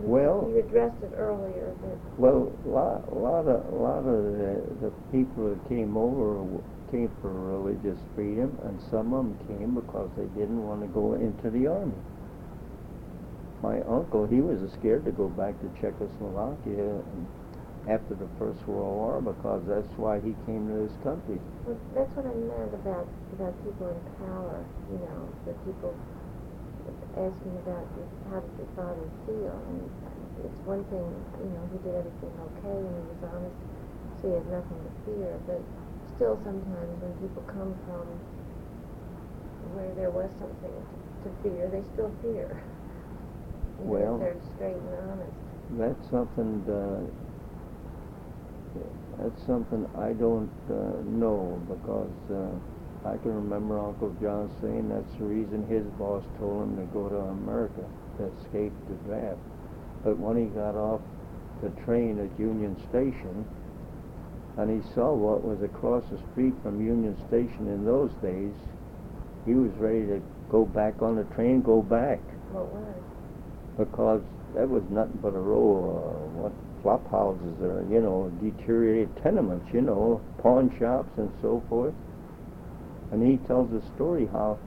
[0.00, 4.24] Well- you addressed it earlier, but Well, a lot, a lot of, a lot of
[4.38, 6.44] the, the people that came over
[6.90, 11.14] came for religious freedom, and some of them came because they didn't want to go
[11.14, 11.98] into the army.
[13.62, 17.02] My uncle, he was scared to go back to Czechoslovakia
[17.88, 21.40] after the First World War because that's why he came to this country.
[21.66, 24.64] Well, that's what I meant about about people in power.
[24.92, 25.94] You know, the people
[27.16, 29.80] asking about your, how did your father feel, and
[30.44, 31.06] it's one thing.
[31.40, 33.58] You know, he did everything okay and he was honest,
[34.20, 35.30] so he had nothing to fear.
[35.46, 35.62] But
[36.16, 38.06] still, sometimes when people come from
[39.74, 40.74] where there was something
[41.24, 42.48] to fear, they still fear.
[43.78, 45.38] Even Well- if they're straight and honest.
[45.76, 47.04] That's something, uh,
[49.18, 52.56] that's something I don't, uh, know because, uh,
[53.04, 57.08] I can remember Uncle John saying that's the reason his boss told him to go
[57.08, 57.84] to America,
[58.18, 59.38] to escape the draft.
[60.04, 61.00] But when he got off
[61.62, 63.46] the train at Union Station,
[64.56, 68.54] and he saw what was across the street from Union Station in those days,
[69.46, 72.18] he was ready to go back on the train, go back,
[72.50, 72.94] What was?
[73.78, 74.22] because
[74.54, 79.66] that was nothing but a row of, what, flop houses or, you know, deteriorated tenements,
[79.72, 81.94] you know, pawn shops and so forth.
[83.10, 84.58] And he tells the story how,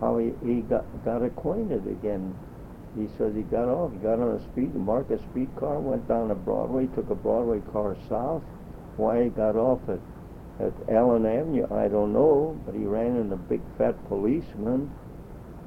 [0.00, 2.36] how he, he got, got acquainted again.
[2.96, 6.86] He says he got off, got on a speed, Marcus streetcar, went down to Broadway,
[6.86, 8.42] took a Broadway car south.
[8.96, 10.00] Why he got off at,
[10.64, 14.90] at Allen Avenue, I don't know, but he ran into a big fat policeman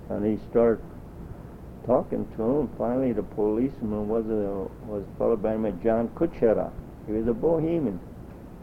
[0.09, 0.83] and he started
[1.85, 2.69] talking to him.
[2.77, 6.71] Finally, the policeman was a was a fellow by the name of John Kuchera.
[7.05, 7.99] He was a Bohemian,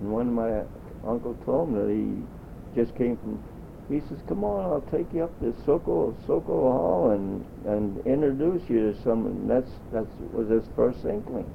[0.01, 0.63] and one of my
[1.07, 3.43] uncle told him that he just came from.
[3.91, 8.63] He says, "Come on, I'll take you up to Sokol Sokol Hall and and introduce
[8.71, 9.33] you to someone.
[9.33, 11.51] And that's that's was his first inkling.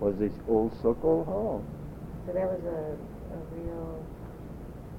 [0.00, 1.64] Was this old Sokol Hall?
[2.26, 2.96] So that was a,
[3.34, 4.04] a real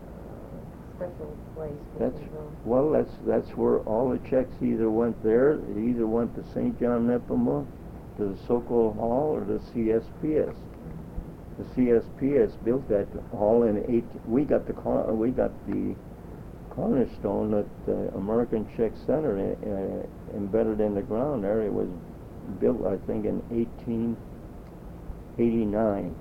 [0.08, 1.74] uh, special place.
[1.94, 2.52] for That's people.
[2.64, 6.80] well, that's that's where all the Czechs either went there, either went to St.
[6.80, 7.66] John Nepomuk,
[8.18, 10.56] to the Sokol Hall, or the CSPS.
[11.58, 14.06] The CSPS built that hall in eight.
[14.26, 14.74] We got the
[15.14, 15.96] we got the
[16.76, 20.04] cornerstone that the American Czech Center uh,
[20.36, 21.62] embedded in the ground there.
[21.62, 21.88] It was
[22.60, 26.16] built, I think, in 1889,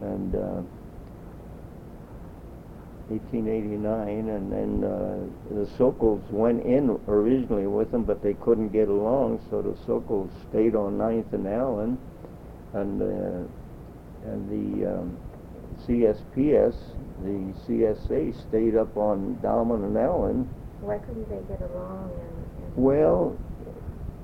[0.00, 0.34] and.
[0.34, 0.62] Uh,
[3.08, 5.18] 1889, and then uh,
[5.54, 10.30] the Sokols went in originally with them, but they couldn't get along, so the Sokols
[10.48, 11.98] stayed on 9th and Allen,
[12.72, 13.44] and uh,
[14.24, 15.18] and the um,
[15.86, 16.74] CSPS,
[17.22, 20.48] the CSA, stayed up on Dolman and Allen.
[20.80, 22.10] Why couldn't they get along?
[22.12, 23.36] And, and Well,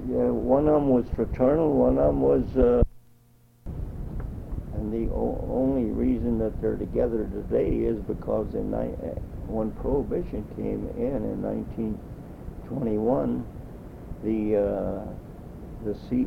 [0.09, 2.45] yeah, one of them was fraternal, one of them was.
[2.57, 2.83] Uh,
[4.75, 9.15] and the o- only reason that they're together today is because in ni- uh,
[9.47, 13.45] when Prohibition came in in 1921,
[14.23, 15.05] the uh,
[15.85, 16.25] the C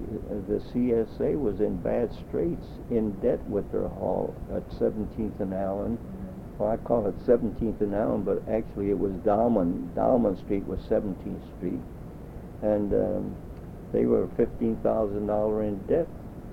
[0.48, 5.98] the CSA was in bad straits, in debt with their hall at 17th and Allen.
[6.58, 9.92] Well, I call it 17th and Allen, but actually it was Dolman.
[9.96, 11.80] Dolman Street was 17th Street,
[12.62, 13.36] and um,
[13.92, 16.08] they were $15,000 in debt.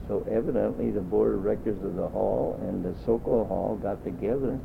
[0.09, 4.59] So evidently, the board of directors of the hall and the Sokol Hall got together,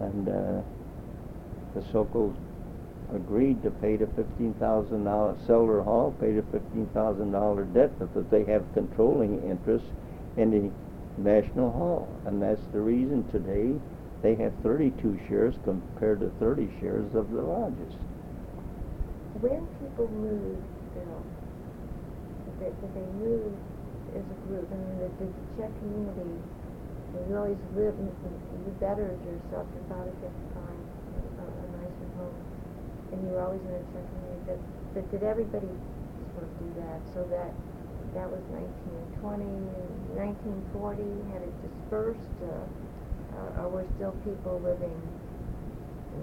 [0.00, 0.60] and uh,
[1.74, 2.36] the Sokols
[3.14, 7.64] agreed to pay the fifteen thousand dollar sell their hall, paid a fifteen thousand dollar
[7.64, 9.86] debt, but that they have controlling interest
[10.36, 10.70] in the
[11.22, 13.78] National Hall, and that's the reason today
[14.22, 17.92] they have thirty-two shares compared to thirty shares of the lodges.
[19.42, 20.62] when people move,
[20.94, 21.22] Bill,
[22.62, 23.50] they, they move
[24.14, 24.68] as a group?
[24.70, 25.26] I mean, the
[25.58, 26.38] Czech community,
[27.28, 30.82] you always lived, and you bettered yourself, your father kept find
[31.42, 32.38] a, a nicer home,
[33.10, 34.60] and you were always in a Czech community, but,
[34.94, 35.66] but did everybody
[36.38, 37.50] sort of do that, so that,
[38.14, 38.42] that was
[39.18, 39.42] 1920,
[40.14, 41.02] 1940,
[41.34, 42.62] had it dispersed, uh,
[43.58, 44.92] or, were still people living?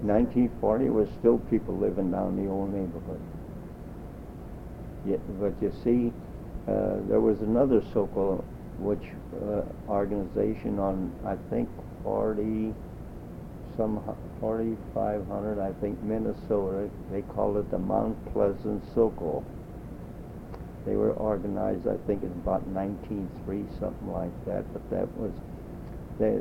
[0.00, 3.20] Czech- 1940 was still people living down the old neighborhood.
[5.06, 6.12] Yeah, but you see,
[6.68, 8.44] uh, there was another Sokol,
[8.78, 9.02] which
[9.42, 11.68] uh, organization on I think
[12.04, 12.74] 40,
[13.76, 14.02] some
[14.40, 16.88] 4,500, I think Minnesota.
[17.10, 19.44] They called it the Mount Pleasant Sokol.
[20.86, 24.64] They were organized, I think, in about 1903, something like that.
[24.72, 25.32] But that was
[26.18, 26.40] they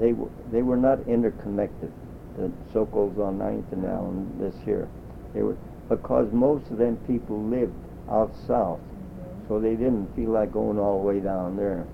[0.00, 1.92] they w- they were not interconnected.
[2.36, 4.88] The Sokols on 9th and Allen this year,
[5.32, 5.56] they were
[5.88, 7.72] because most of them people lived
[8.10, 8.80] out south,
[9.48, 11.86] so they didn't feel like going all the way down there.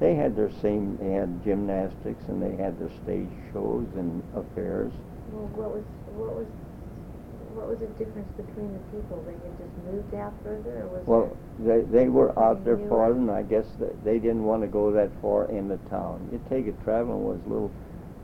[0.00, 4.92] They had their same, they had gymnastics and they had their stage shows and affairs.
[5.30, 5.84] Well, what was
[6.14, 6.46] what was
[7.54, 9.22] what was the difference between the people?
[9.26, 13.18] They had just moved out further, or was Well, they they were out there farther,
[13.18, 16.28] and I guess that they didn't want to go that far in the town.
[16.32, 17.70] You take it traveling was a little,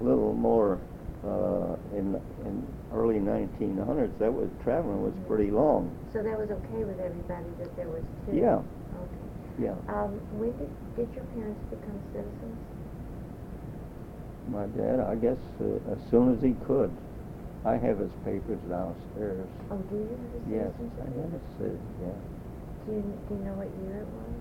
[0.00, 0.78] little more
[1.24, 4.16] uh, in in early 1900s.
[4.18, 5.90] That was traveling was pretty long.
[6.12, 8.36] so that was okay with everybody that there was two.
[8.36, 8.56] Yeah.
[8.56, 9.24] Okay.
[9.60, 12.56] Yeah, Um, when did did your parents become citizens?
[14.48, 16.90] my dad, I guess, uh, as soon as he could.
[17.68, 19.48] I have his papers downstairs.
[19.70, 20.72] Oh, do you have a Yes?
[21.02, 22.20] I have a cit- yeah.
[22.86, 24.40] Do you do you know what year it was?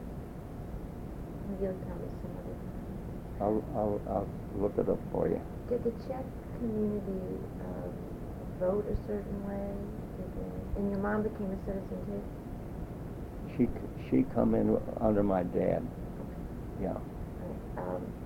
[1.48, 3.00] Well, you'll tell me some other time.
[3.42, 5.42] I'll I'll I'll look it up for you.
[5.70, 6.26] Did the Czech
[6.58, 7.94] community um,
[8.60, 9.76] vote a certain way?
[10.18, 12.24] Did they, and your mom became a citizen too?
[13.58, 15.88] She c- she come in under my dad.
[16.80, 17.00] Yeah.
[17.78, 18.17] Um,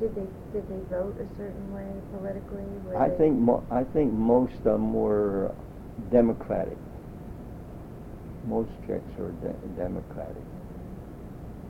[0.00, 2.64] did they, did they vote a certain way politically?
[2.86, 5.54] Were I they- think mo- I think most of them were
[6.10, 6.78] Democratic.
[8.46, 10.44] Most Czechs are de- Democratic.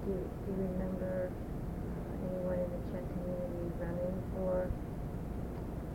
[0.05, 4.69] Do you, do you remember uh, anyone in the Czech community running for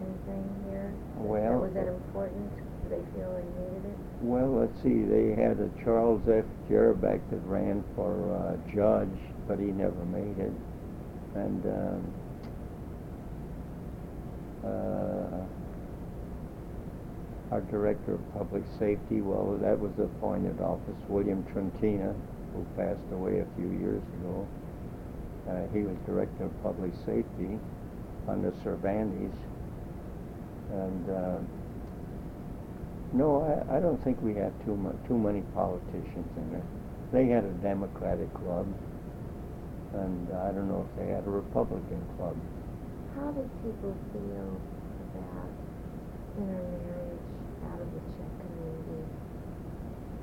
[0.01, 0.91] anything here?
[1.15, 2.51] That- Well- was that important?
[2.83, 3.97] Did they feel they needed it?
[4.21, 5.03] Well, let's see.
[5.03, 6.43] They had a Charles F.
[6.69, 9.17] Jerbeck that ran for uh, judge,
[9.47, 10.51] but he never made it.
[11.35, 12.13] And um,
[17.51, 22.15] our director of public safety, well, that was appointed office William Trentina,
[22.53, 24.47] who passed away a few years ago.
[25.49, 27.59] Uh, he was director of public safety
[28.27, 29.35] under Cervantes,
[30.71, 31.09] and.
[31.09, 31.37] Uh,
[33.13, 36.65] no, I, I don't think we had too mu- too many politicians in there.
[37.11, 38.65] They had a Democratic club,
[39.93, 42.35] and I don't know if they had a Republican club.
[43.15, 44.49] How did people feel
[45.13, 45.49] about
[46.37, 47.21] intermarriage
[47.69, 49.05] out of the Czech community?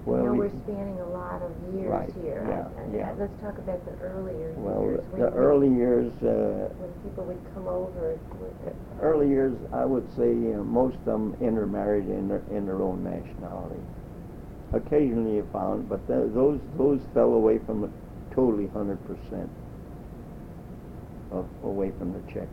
[0.07, 2.45] Well, you know, we- we're spanning a lot of years Right, here.
[2.49, 3.15] yeah, I- I- yeah.
[3.19, 5.05] Let's talk about the earlier Well, years.
[5.13, 8.17] the early years, uh, When people would come over.
[8.41, 12.81] with- early years, I would say uh, most of them intermarried in their in their
[12.81, 13.81] own nationality.
[14.73, 17.91] Occasionally you found, but th- those those fell away from it
[18.31, 19.51] totally hundred percent
[21.33, 22.49] of away from the Czech.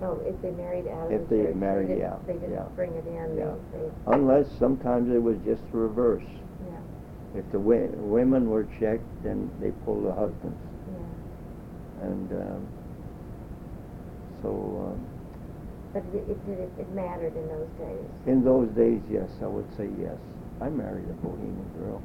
[0.00, 2.76] So if they married out of If the they church, married, didn't, yeah, they didn't
[2.76, 3.36] bring it in.
[3.36, 3.54] yeah.
[3.72, 6.22] They, they, Unless sometimes it was just the reverse.
[6.64, 6.80] yeah,
[7.34, 10.58] If the wi- women were checked, then they pulled the husbands.
[10.86, 12.02] yeah.
[12.02, 12.68] And um,
[14.42, 14.48] so
[14.92, 15.06] um,
[15.92, 18.08] But it, it did it, it mattered in those days.
[18.26, 20.18] in those days, yes, I would say yes.
[20.60, 22.02] I married a Bohemian girl.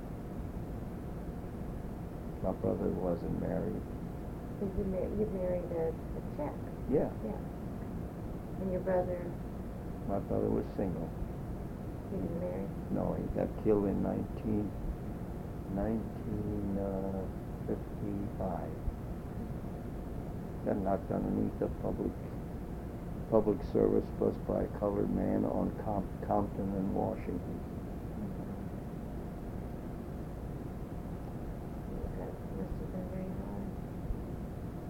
[2.43, 3.81] My brother wasn't married.
[4.61, 6.55] You mar- you married a, a Czech,
[6.89, 7.37] Yeah, yeah.
[8.61, 9.19] And your brother,
[10.07, 11.09] my brother was single.
[12.11, 12.67] he didn't marry.
[12.91, 14.69] No, he got killed in 19,
[15.73, 18.41] 1955.
[18.41, 18.65] Uh,
[20.65, 22.11] got knocked underneath a public
[23.31, 27.59] public service bus by a colored man on Com- Compton and Washington.
[28.19, 28.51] Mm-hmm.
[32.19, 33.65] That must have been very hard.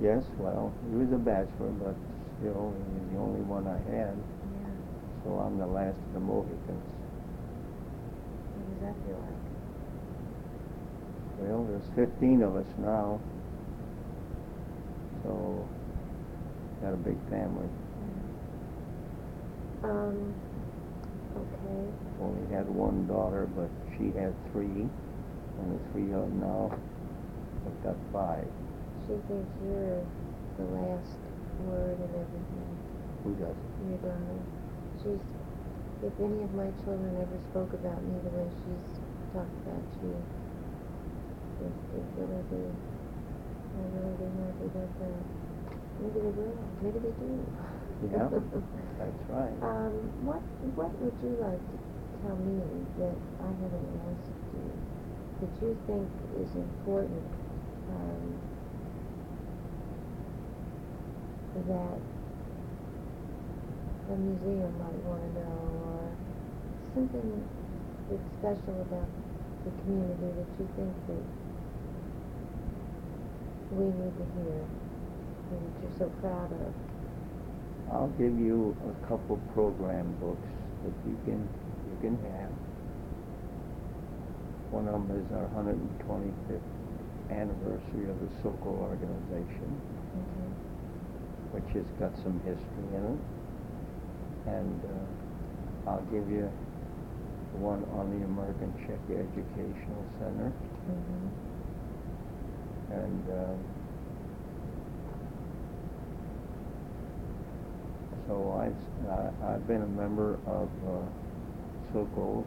[0.01, 1.95] Yes, well, he was a bachelor, but
[2.42, 4.74] still, he was the only one I had, Yeah.
[5.24, 6.89] so I'm the last of the Mohicans.
[8.58, 9.42] What does that feel like?
[11.38, 13.20] Well, there's 15 of us now,
[15.24, 15.68] so
[16.82, 17.70] got a big family.
[19.84, 20.34] Um,
[21.38, 21.82] okay.
[22.22, 26.70] Only had one daughter, but she had three, and the three of them now
[27.66, 28.48] have got five.
[29.08, 30.06] She thinks you're
[30.58, 31.18] the last
[31.70, 32.70] word and everything.
[33.24, 33.57] Who does?
[33.86, 34.39] Your daughter.
[35.01, 35.24] She's,
[36.03, 38.88] if any of my children ever spoke about me the way she's
[39.34, 40.16] talked about you,
[41.62, 42.62] it, it really be,
[43.78, 45.22] I really be happy about that.
[46.01, 47.32] Maybe they will, maybe they do.
[48.09, 48.28] Yeah,
[48.99, 49.57] that's right.
[49.62, 49.93] Um,
[50.26, 50.41] what,
[50.74, 51.78] what would you like to
[52.26, 52.57] tell me
[52.97, 54.66] that I haven't asked you,
[55.41, 56.09] that you think
[56.41, 57.26] is important,
[57.93, 58.51] um,
[61.60, 61.99] that
[64.10, 66.04] the museum might want to know, or
[66.95, 67.43] something
[68.10, 69.10] that's special about
[69.66, 71.26] the community that you think that
[73.72, 74.60] we need to hear,
[75.52, 76.74] and that you're so proud of?
[77.91, 80.49] I'll give you a couple program books
[80.84, 81.47] that you can
[81.91, 82.52] you can have.
[84.72, 86.62] One of them is our 125th
[87.32, 89.82] anniversary of the Sokol organization.
[91.52, 93.20] Which has got some history in it.
[94.47, 96.49] And uh, I'll give you
[97.60, 100.52] one on the American Czech Educational Center.
[100.89, 101.28] Mm-hmm.
[102.93, 103.56] And uh,
[108.28, 111.06] so I've, I- I've been a member of uh,
[111.93, 112.45] Sokol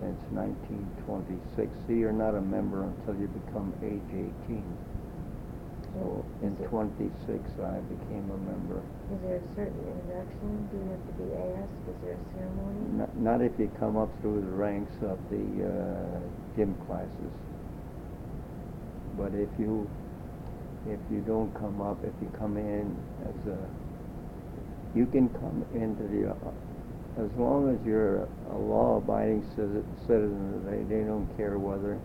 [0.00, 1.70] since 1926.
[1.86, 4.02] See, you're not a member until you become age
[4.46, 4.64] 18.
[5.94, 7.10] So in it- 26,
[7.60, 8.80] I became a member.
[9.12, 10.68] Is there a certain introduction?
[10.72, 11.88] Do you have to be asked?
[11.88, 12.80] Is there a ceremony?
[12.96, 16.20] Not, not if you come up through the ranks of the uh,
[16.56, 17.32] gym classes.
[19.18, 19.88] But if you
[20.86, 23.58] if you don't come up, if you come in as a,
[24.98, 30.82] you can come into the, uh, as long as you're a law-abiding citi- citizen, they,
[30.96, 31.98] they don't care whether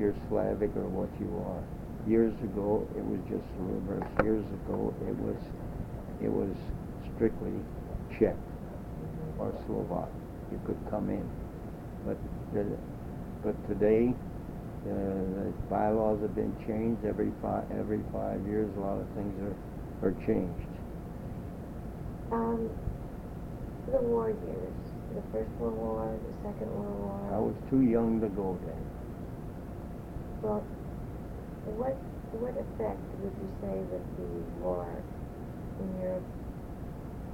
[0.00, 1.62] you're Slavic or what you are.
[2.08, 4.08] Years ago, it was just reverse.
[4.22, 5.36] Years ago, it was
[6.24, 6.48] it was
[7.14, 7.52] strictly
[8.18, 8.36] Czech
[9.38, 10.08] or Slovak.
[10.50, 11.26] You could come in,
[12.06, 12.16] but
[12.54, 12.64] the,
[13.44, 14.08] but today
[14.88, 18.70] uh, the bylaws have been changed every five every five years.
[18.78, 20.72] A lot of things are are changed.
[22.32, 22.70] Um,
[23.92, 24.78] the war years,
[25.14, 27.36] the First World War, the Second World War.
[27.36, 28.80] I was too young to go then.
[30.42, 30.64] Well,
[31.76, 31.96] what,
[32.40, 34.28] what effect would you say that the
[34.62, 34.86] war
[35.80, 36.24] in Europe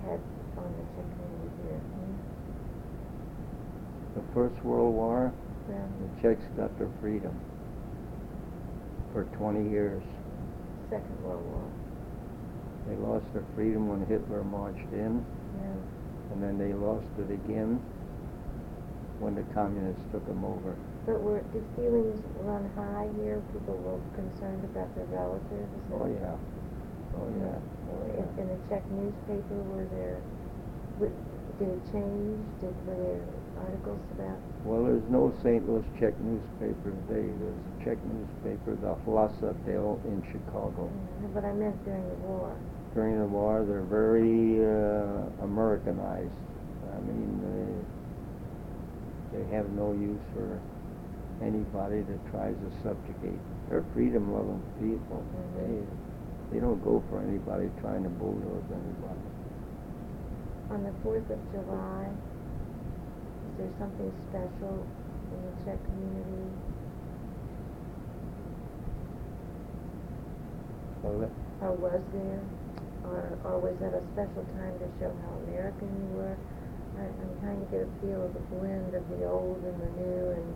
[0.07, 0.21] had
[0.59, 1.81] on the Czech community here?
[1.81, 2.15] Hmm?
[4.19, 5.33] The First World War,
[5.69, 7.35] Well, the Czechs got their freedom
[9.13, 10.03] for 20 years.
[10.91, 11.65] Second World War,
[12.89, 15.25] They lost their freedom when Hitler marched in,
[15.61, 16.33] yeah.
[16.33, 17.81] and then they lost it again
[19.21, 20.77] when the communists took them over.
[21.07, 23.43] But were, did feelings run high here?
[23.53, 25.69] People were concerned about their relatives?
[25.93, 26.37] Oh yeah.
[27.13, 27.61] Oh yeah.
[27.93, 28.41] Oh In, yeah.
[28.41, 30.17] in the Czech newspaper, were there,
[31.61, 32.41] did it change?
[32.65, 33.21] Did, were there
[33.61, 34.39] articles about?
[34.65, 35.61] Well, there's no St.
[35.69, 37.29] Louis Czech newspaper today.
[37.37, 40.89] There's a Czech newspaper, the Hlasa Del in Chicago.
[40.89, 42.57] Mm, But I meant during the war.
[42.95, 46.33] During the war, they're very uh, Americanized.
[46.97, 47.85] I mean,
[49.33, 50.59] they, they have no use for
[51.45, 53.39] anybody that tries to subjugate.
[53.69, 55.21] They're freedom-loving people.
[55.21, 55.61] Mm-hmm.
[55.61, 59.25] They, they don't go for anybody trying to bulldoze anybody.
[60.73, 64.87] On the Fourth of July, is there something special
[65.29, 66.49] in the Czech community?
[71.05, 71.31] Oh, well,
[71.61, 72.41] Or oh, was there?
[73.05, 76.37] Or, or was that a special time to show how American you were?
[76.97, 79.91] I, I'm trying to get a feel of the blend of the old and the
[80.01, 80.49] new and,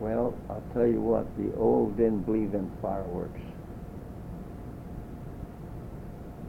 [0.00, 3.40] well, I'll tell you what, the old didn't believe in fireworks.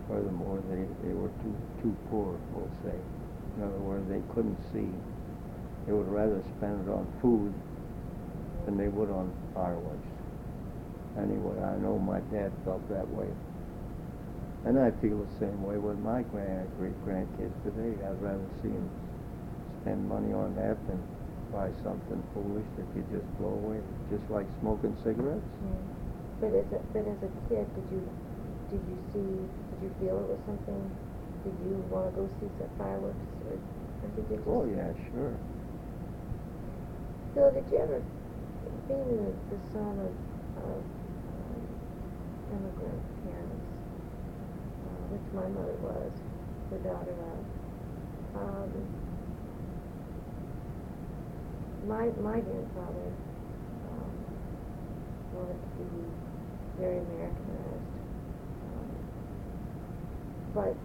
[0.07, 2.97] Furthermore, they, they were too, too poor, we'll say.
[3.57, 4.89] In other words, they couldn't see.
[5.85, 7.53] They would rather spend it on food
[8.65, 10.09] than they would on fireworks.
[11.17, 13.29] Anyway, I know my dad felt that way.
[14.65, 17.93] And I feel the same way with my grand, great grandkids today.
[18.01, 18.89] I'd rather see them
[19.81, 20.99] spend money on that than
[21.55, 23.79] buy something foolish that you just blow away,
[24.11, 25.47] just like smoking cigarettes.
[25.63, 25.79] yeah.
[26.43, 28.03] But as a, but as a kid, did you,
[28.67, 29.31] did you see,
[29.71, 30.83] did you feel it was something,
[31.47, 34.43] did you wanna go see some fireworks or, or did you?
[34.51, 35.31] Oh yeah, sure.
[37.33, 38.03] Phil, did you ever,
[38.91, 40.11] being the, the son of,
[40.59, 40.79] of
[41.39, 41.63] um,
[42.51, 43.67] immigrant parents,
[44.83, 46.11] uh, which my mother was,
[46.71, 47.39] the daughter of,
[48.43, 48.71] um,
[51.87, 53.09] my, my grandfather,
[53.91, 54.13] um,
[55.33, 56.01] wanted to be
[56.79, 57.89] very Americanized.
[58.73, 58.89] Um,
[60.53, 60.75] but,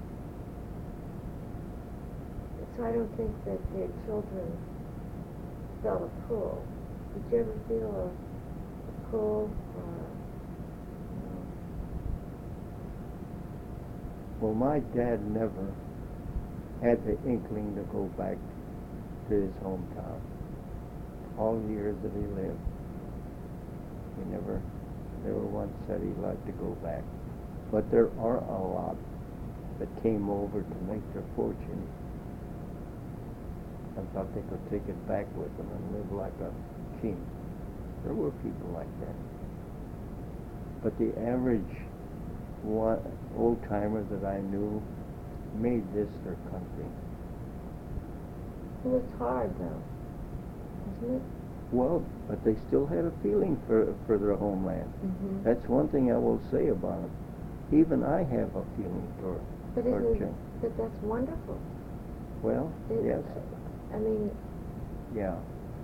[2.76, 4.46] so I don't think that their children
[5.82, 6.62] felt a pull.
[7.14, 10.10] Did you ever feel a, a pull or,
[14.40, 15.74] Well, my dad never
[16.82, 18.38] had the inkling to go back
[19.28, 20.18] to his hometown.
[21.40, 22.60] All the years that he lived,
[24.18, 24.60] he never,
[25.24, 27.02] never once said he'd like to go back.
[27.72, 28.96] But there are a lot
[29.78, 31.88] that came over to make their fortune
[33.96, 36.52] and thought they could take it back with them and live like a
[37.00, 37.16] king.
[38.04, 39.16] There were people like that.
[40.82, 41.88] But the average
[43.36, 44.82] old timer that I knew
[45.56, 46.88] made this their country.
[48.84, 49.82] it was hard though?
[51.72, 54.90] Well, but they still had a feeling for for their homeland.
[55.04, 55.42] Mm-hmm.
[55.44, 57.10] That's one thing I will say about them.
[57.72, 59.40] Even I have a feeling for
[59.74, 60.32] But for Czech.
[60.60, 61.58] but that's wonderful.
[62.42, 63.22] Well, It- yes,
[63.94, 64.30] I mean,
[65.14, 65.36] yeah.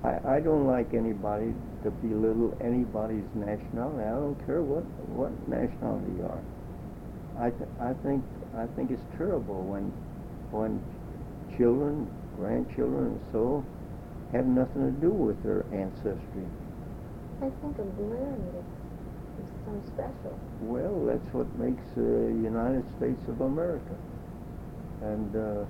[0.03, 1.55] I I don't like anybody
[1.85, 4.03] to belittle anybody's nationality.
[4.05, 4.83] I don't care what
[5.15, 6.43] what nationality you are.
[7.39, 8.25] I th- I think
[8.57, 9.93] I think it's terrible when
[10.51, 10.81] when
[11.57, 13.65] children, grandchildren, and so
[14.33, 16.47] have nothing to do with their ancestry.
[17.39, 20.39] I think a blend is, is some special.
[20.61, 23.95] Well, that's what makes the United States of America.
[25.03, 25.65] And, uh,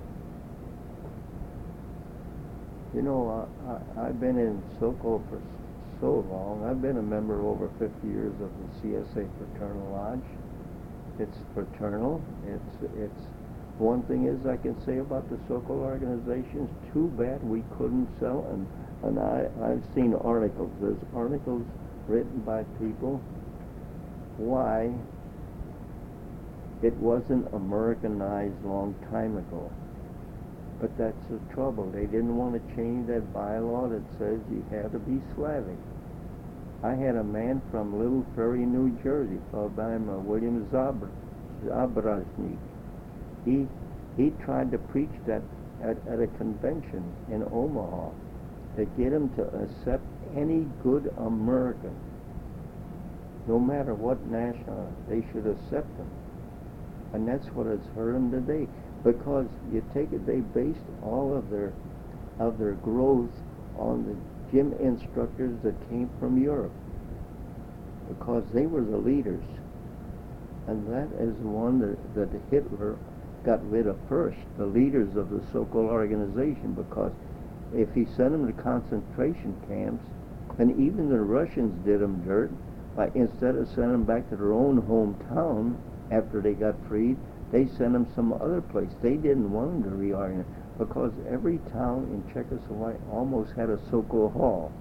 [2.95, 5.41] you know, I, I, I've been in Sokol for
[5.99, 6.65] so long.
[6.69, 10.29] I've been a member over 50 years of the CSA Fraternal Lodge.
[11.19, 12.23] It's fraternal.
[12.45, 13.21] It's, it's,
[13.77, 18.47] one thing is I can say about the Sokol organizations, too bad we couldn't sell
[18.51, 18.67] and
[19.03, 20.71] and I, I've seen articles.
[20.81, 21.63] There's articles
[22.07, 23.21] written by people
[24.37, 24.91] why
[26.81, 29.71] it wasn't Americanized long time ago.
[30.79, 31.89] But that's the trouble.
[31.91, 35.77] They didn't want to change that bylaw that says you had to be Slavic.
[36.83, 41.09] I had a man from Little Ferry, New Jersey, called by him uh, William Zabr-
[41.65, 42.59] Zabraznik.
[43.47, 43.65] He
[44.17, 45.41] he tried to preach that
[45.81, 48.09] at, at a convention in Omaha
[48.75, 50.03] to get him to accept
[50.35, 51.95] any good American,
[53.47, 56.09] no matter what national, they should accept him.
[57.13, 58.67] And that's what has hurt them today.
[59.03, 61.71] Because you take it, they based all of their
[62.39, 63.31] of their growth
[63.77, 64.15] on the
[64.51, 66.73] gym instructors that came from Europe.
[68.09, 69.43] Because they were the leaders.
[70.67, 72.97] And that is the one that, that Hitler
[73.43, 77.11] got rid of first, the leaders of the Sokol organization, because
[77.73, 80.03] if he sent them to concentration camps,
[80.59, 82.51] and even the Russians did them dirt,
[82.95, 85.77] by instead of sending them back to their own hometown
[86.11, 87.15] after they got freed,
[87.51, 88.89] they sent them some other place.
[89.01, 90.45] They didn't want them to reorganize
[90.77, 94.71] because every town in Czechoslovakia almost had a Sokol hall.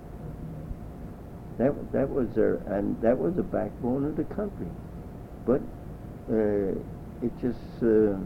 [1.59, 4.69] That that was their and that was the backbone of the country,
[5.47, 5.61] but
[6.31, 6.73] uh,
[7.23, 8.19] it just uh,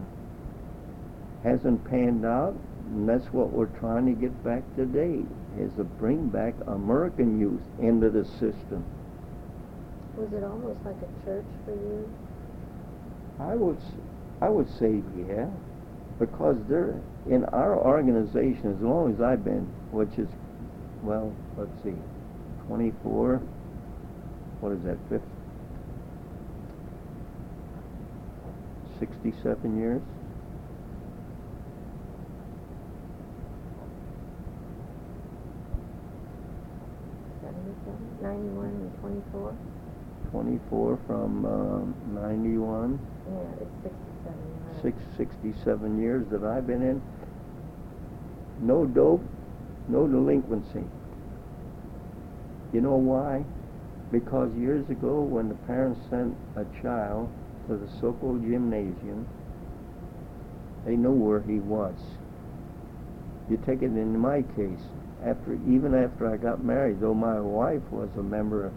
[1.43, 2.55] hasn't panned out,
[2.91, 5.23] and that's what we're trying to get back today:
[5.59, 8.85] is to bring back American youth into the system.
[10.17, 12.09] Was it almost like a church for you?
[13.39, 13.79] I would,
[14.43, 15.47] I would say yeah,
[16.19, 20.29] because they're in our organization as long as I've been, which is,
[21.03, 21.95] well, let's see,
[22.67, 23.41] twenty-four.
[24.61, 24.99] What is that?
[25.09, 25.23] Fifth,
[28.99, 30.03] sixty-seven years.
[38.21, 39.57] Seventy-seven, ninety-one, and twenty-four?
[40.31, 42.99] Twenty-four from um, ninety-one.
[43.27, 44.41] Yeah, it's sixty-seven.
[44.49, 44.83] you're right.
[44.83, 47.03] six, sixty-seven years that I've been in,
[48.61, 49.25] no dope,
[49.89, 50.85] no delinquency.
[52.73, 53.45] You know why?
[54.13, 57.31] Because years ago, when the parents sent a child
[57.69, 59.27] to the Sokol gymnasium,
[60.85, 61.95] they knew where he was.
[63.49, 64.85] You take it in my case,
[65.25, 68.73] after even after I got married, though my wife was a member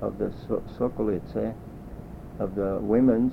[0.00, 0.62] of the so-
[2.38, 3.32] of the women's,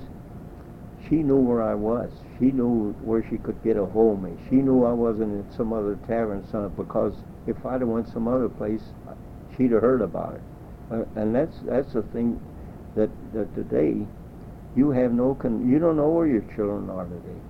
[1.08, 2.10] she knew where I was.
[2.38, 4.32] She knew where she could get a hold of me.
[4.48, 7.14] She knew I wasn't in some other tavern, son, because
[7.46, 8.82] if I'd have went some other place,
[9.56, 10.40] she'd have heard about it.
[10.90, 12.40] Uh, and that's that's the thing
[12.94, 14.06] that that today
[14.74, 17.40] you have no con- you don't know where your children are today.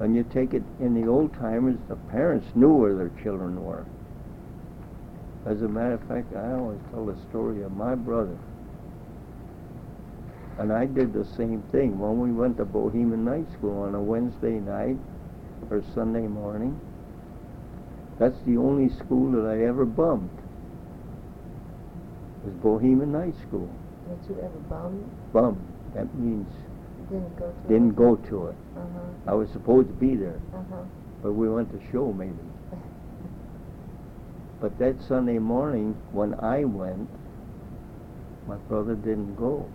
[0.00, 3.84] And you take it in the old timers, the parents knew where their children were.
[5.46, 8.36] As a matter of fact, I always tell the story of my brother.
[10.58, 14.00] And I did the same thing when we went to Bohemian Night School on a
[14.00, 14.96] Wednesday night
[15.70, 16.78] or Sunday morning.
[18.18, 20.30] That's the only school that I ever bummed.
[22.44, 23.68] Was Bohemian Night School.
[24.08, 25.10] Did you ever bum?
[25.32, 25.60] Bum.
[25.94, 26.48] That means
[27.10, 27.96] Didn't go to didn't it?
[27.96, 28.56] go to it.
[28.76, 30.82] Uh-huh, I was supposed to be there, uh-huh.
[31.22, 32.34] but we went to show maybe.
[34.60, 37.08] But that Sunday morning, when I went,
[38.46, 39.68] my brother didn't go.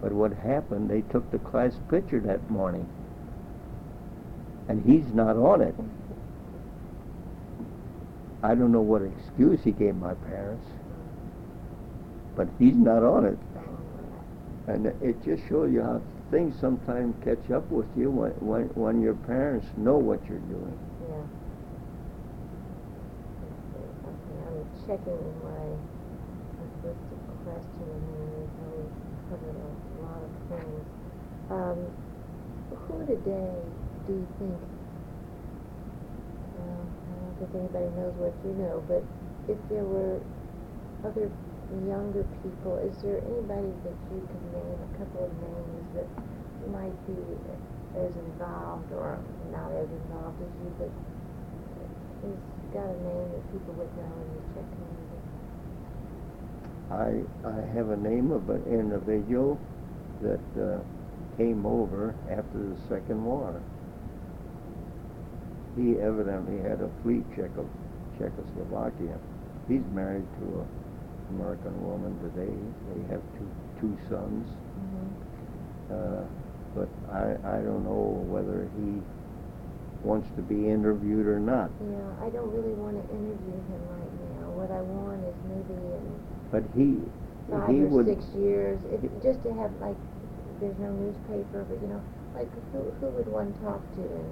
[0.00, 2.88] But what happened, they took the class picture that morning.
[4.68, 5.74] And he's not on it.
[8.42, 10.66] I don't know what excuse he gave my parents,
[12.36, 13.38] but he's not on it.
[14.68, 19.00] And it just shows you how things sometimes catch up with you when, when, when
[19.00, 20.78] your parents know what you're doing.
[21.06, 21.22] Yeah.
[24.10, 25.64] Okay, I'm checking my
[26.82, 28.90] list of questions and we've
[29.30, 30.84] covered a lot of things.
[31.50, 31.78] Um,
[32.88, 33.54] who today
[34.06, 34.58] do you think,
[36.58, 39.02] well, I don't think anybody knows what you know, but
[39.46, 40.18] if there were
[41.06, 41.30] other
[41.86, 46.08] younger people, is there anybody that you can name, a couple of names that
[46.70, 47.18] might be
[47.98, 49.18] as involved or
[49.50, 50.90] not as involved as you, but
[52.22, 52.38] has
[52.72, 55.20] got a name that people would know in the Czech community?
[56.90, 59.58] I, I have a name of an individual
[60.22, 60.78] that uh,
[61.36, 63.60] came over after the Second War.
[65.76, 67.68] He evidently had a fleet Czecho,
[68.18, 69.18] Czechoslovakia.
[69.68, 70.85] He's married to a
[71.30, 72.54] American woman today.
[72.94, 73.50] They have two
[73.80, 74.48] two sons.
[74.48, 75.08] Mm-hmm.
[75.92, 76.24] Uh,
[76.74, 79.00] but I I don't know whether he
[80.02, 81.70] wants to be interviewed or not.
[81.82, 84.50] Yeah, I don't really want to interview him right now.
[84.54, 86.04] What I want is maybe in
[86.52, 87.02] But he
[87.50, 89.96] five he or would six years, if, just to have like
[90.60, 92.02] there's no newspaper, but you know,
[92.34, 94.26] like who who would one talk to in,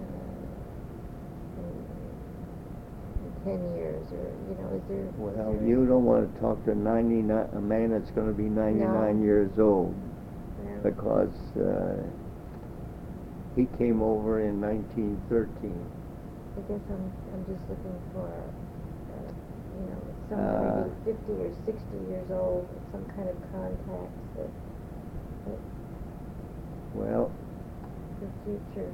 [0.00, 0.22] uh,
[1.60, 1.66] in,
[3.24, 5.08] in ten years, or you know, is there?
[5.18, 9.24] Well, there- you don't wanna talk to ninety-nine, a man that's gonna be ninety-nine No.
[9.24, 9.94] years old,
[10.64, 10.90] no.
[10.90, 12.02] because, uh,
[13.56, 15.78] he came over in nineteen thirteen.
[16.56, 19.32] I guess I'm I'm just looking for, uh,
[19.78, 24.50] you know, someone Uh, fifty or sixty years old, some kind of contacts that,
[25.46, 25.58] that
[26.94, 27.30] Well,
[28.20, 28.92] the future.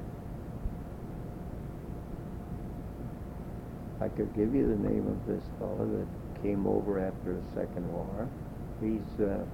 [4.01, 7.87] I could give you the name of this fellow that came over after the Second
[7.93, 8.29] War.
[8.81, 9.45] He's, uh,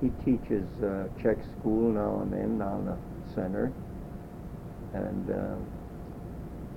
[0.00, 2.96] he teaches, uh, Czech school now and then down the
[3.34, 3.72] center.
[4.94, 5.66] And, um,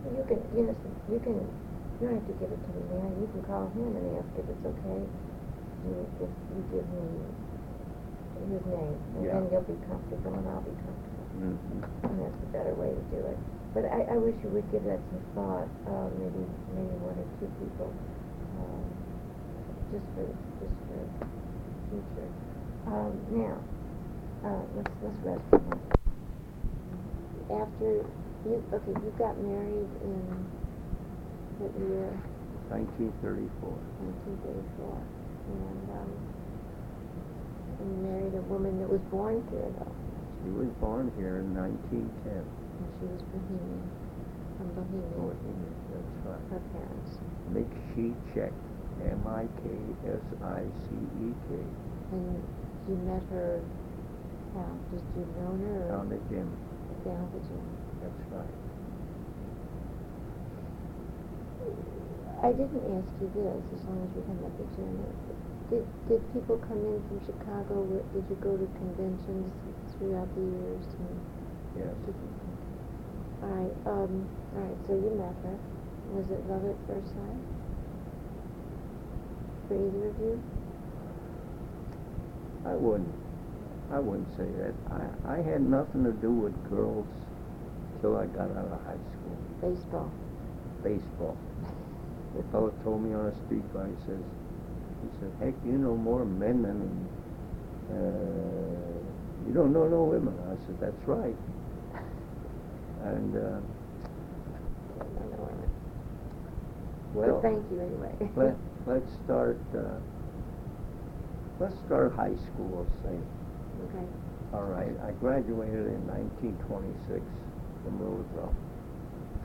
[0.05, 0.75] You can, you know,
[1.11, 3.95] you can, you don't have to give it to me now, you can call him
[3.95, 4.99] and ask if it's okay.
[5.85, 7.03] You, if you give me
[8.51, 9.39] his name, and Yeah.
[9.39, 11.27] then you'll be comfortable and I'll be comfortable.
[11.39, 11.83] mhm.
[12.03, 13.37] And that's a better way to do it.
[13.73, 16.41] But I, I wish you would give that some thought, uh, maybe,
[16.73, 17.93] maybe one or two people,
[18.57, 18.81] um,
[19.93, 20.25] just for,
[20.57, 21.01] just for
[21.93, 22.29] future.
[22.89, 23.55] Um, now,
[24.41, 25.93] uh, let's, let's rest for a moment.
[27.49, 27.89] After,
[28.49, 30.21] you, okay, you got married in
[31.61, 32.09] what year?
[32.73, 33.77] nineteen thirty-four.
[34.01, 34.97] Nineteen thirty-four.
[34.97, 36.11] And, um,
[37.81, 39.93] and you married a woman that was born here though,
[40.41, 42.45] She was born here in nineteen ten.
[42.79, 43.83] And she was Bohemian,
[44.57, 45.19] from Bohemia.
[45.19, 46.39] Bohemian, that's right.
[46.49, 47.11] her parents.
[47.51, 48.55] Mikshicek,
[49.03, 49.59] M-I-K-S-I-C-E-K,
[52.11, 52.43] And
[52.87, 53.61] you met her,
[54.55, 56.47] how, Did you know her down the gym.
[57.05, 57.63] Down the gym.
[58.01, 58.55] That's right.
[62.41, 64.95] I didn't ask you this, as long as we're talking about the gym.
[65.69, 67.83] Did, did people come in from Chicago?
[68.15, 69.51] Did you go to conventions
[69.99, 70.85] throughout the years?
[70.97, 71.19] And
[71.77, 71.93] Yes.
[73.41, 75.57] All right, um, all right, so you met her.
[76.11, 77.39] Was it love at first sight?
[79.67, 80.41] For either of you?
[82.65, 83.13] I wouldn't,
[83.93, 84.73] I wouldn't say that.
[84.91, 87.07] I, I had nothing to do with girls
[88.01, 89.37] till I got out of high school.
[89.61, 90.11] Baseball.
[90.83, 91.37] Baseball.
[92.35, 94.19] The fellow told me on a street car, he says,
[95.01, 97.07] he said, heck, you know more men than,
[97.89, 100.35] uh, you don't know no women.
[100.51, 101.35] I said, that's right.
[103.03, 103.59] And, uh,
[104.99, 105.69] I don't know women.
[107.13, 107.33] well.
[107.33, 108.13] But thank you anyway.
[108.35, 108.55] Let,
[108.87, 109.99] let's start, uh,
[111.59, 113.15] let's start high school, say.
[113.89, 114.05] Okay.
[114.53, 117.21] All right, I graduated in nineteen twenty-six
[117.83, 118.53] from Roosevelt.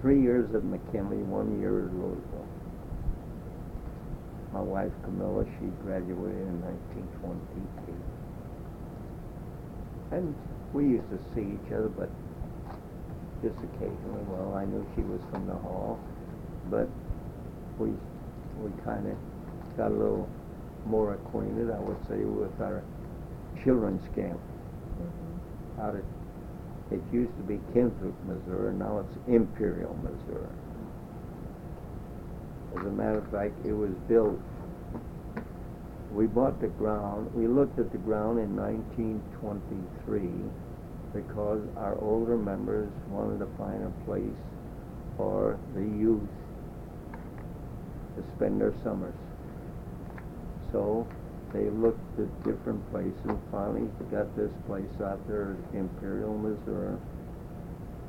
[0.00, 2.48] Three years at McKinley, one year at Roosevelt.
[4.52, 8.04] My wife Camilla, she graduated in nineteen twenty-eight.
[10.12, 10.34] And
[10.72, 12.08] we used to see each other, but
[13.42, 14.22] just occasionally.
[14.28, 15.98] Well, I knew she was from the hall,
[16.70, 16.88] but
[17.78, 17.88] we,
[18.60, 19.16] we kinda
[19.76, 20.28] got a little
[20.86, 22.82] more acquainted, I would say, with our
[23.62, 24.38] children's camp
[25.00, 25.80] Mhm.
[25.82, 26.04] out at,
[26.90, 30.46] it used to be Kimmswick, Missouri, now it's Imperial, Missouri.
[32.76, 34.38] As a matter of fact, it was built,
[36.12, 40.30] we bought the ground, we looked at the ground in nineteen twenty-three
[41.14, 44.36] because our older members wanted to find a place
[45.16, 46.28] for the youth
[48.16, 49.14] to spend their summers.
[50.72, 51.06] So
[51.52, 56.98] they looked at different places, finally got this place out there Imperial, Missouri,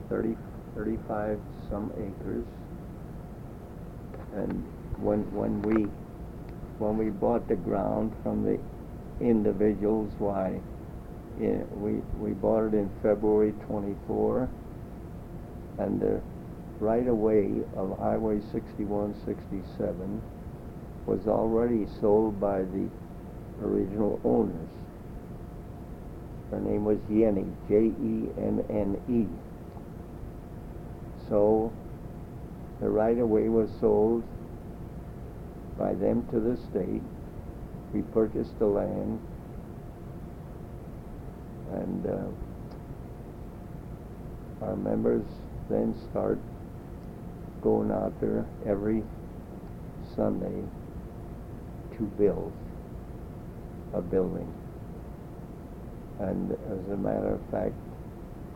[0.09, 0.35] thirty,
[0.75, 1.39] thirty-five
[1.69, 2.45] some acres.
[4.33, 4.65] And
[4.97, 5.83] when, when we,
[6.79, 8.59] when we bought the ground from the
[9.23, 10.59] individuals, why,
[11.37, 14.49] we, we bought it in February twenty-four,
[15.77, 16.21] and the
[16.79, 20.21] right-of-way of Highway sixty-one, sixty-seven
[21.05, 22.89] was already sold by the
[23.61, 24.69] original owners.
[26.51, 29.27] Her name was Yenny, J-E-N-N-E.
[31.27, 31.71] So,
[32.79, 34.23] the right-of-way was sold
[35.77, 37.01] by them to the state.
[37.93, 39.19] We purchased the land,
[41.73, 42.27] and uh,
[44.65, 45.25] our members
[45.69, 46.39] then start
[47.61, 49.03] going out there every
[50.15, 50.63] Sunday
[51.97, 52.51] to build
[53.93, 54.53] a building.
[56.19, 57.73] And as a matter of fact,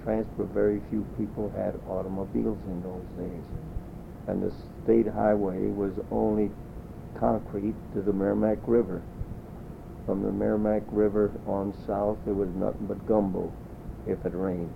[0.04, 3.44] transfer, very few people had automobiles in those days.
[4.28, 4.54] And the
[4.84, 6.52] state highway was only
[7.20, 9.02] concrete to the Meramec River.
[10.10, 13.54] From the Meramec River on south, it was nothing but gumbo
[14.08, 14.74] if it rained.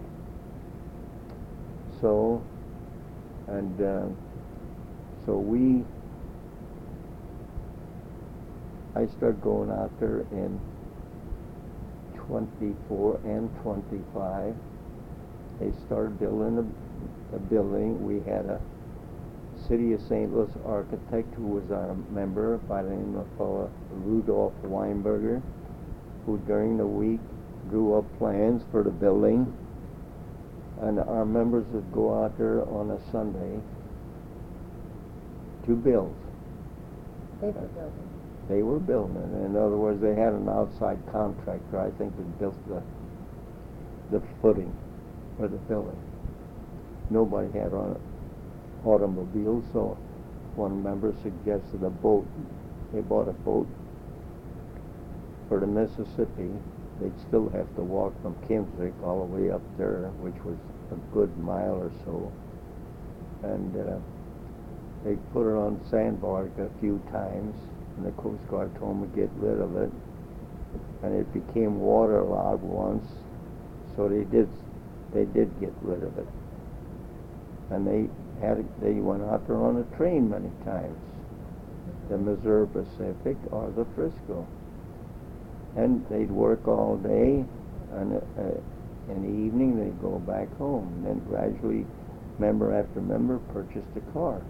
[1.99, 2.45] So,
[3.47, 4.05] and uh,
[5.25, 5.83] so we,
[8.95, 10.61] I started going out there in
[12.27, 14.55] 24 and 25.
[15.59, 18.05] They started building a, a building.
[18.05, 18.61] We had a
[19.67, 20.33] City of St.
[20.33, 25.41] Louis architect who was our member by the name of fellow Rudolph Weinberger,
[26.25, 27.19] who during the week
[27.69, 29.55] drew up plans for the building.
[30.81, 33.61] And our members would go out there on a Sunday
[35.65, 36.15] to build.
[37.39, 38.09] They were building.
[38.49, 39.45] They were building.
[39.45, 42.81] In other words, they had an outside contractor, I think, that built the
[44.11, 44.73] the footing
[45.37, 45.97] for the building.
[47.09, 47.99] Nobody had on
[48.85, 49.97] automobiles, so
[50.55, 52.27] one member suggested a boat.
[52.93, 53.67] They bought a boat
[55.49, 56.51] for the Mississippi.
[57.01, 60.57] They'd still have to walk from Kimmswick all the way up there, which was
[60.91, 62.31] a good mile or so.
[63.43, 63.97] And uh,
[65.03, 67.55] they put it on sandbar a few times,
[67.97, 69.91] and the Coast Guard told them to get rid of it.
[71.01, 73.05] And it became waterlogged once,
[73.95, 74.49] so they did
[75.13, 76.27] they did get rid of it.
[77.69, 78.09] And they
[78.41, 80.97] had they went out there on a train many times,
[82.09, 84.45] the Missouri Pacific or the Frisco.
[85.75, 87.43] And they'd work all day,
[87.93, 90.87] and uh, in the evening they'd go back home.
[90.97, 91.85] And then gradually,
[92.39, 94.41] member after member purchased a car.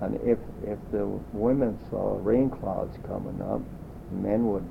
[0.00, 3.60] And if if the women saw rain clouds coming up,
[4.12, 4.64] men would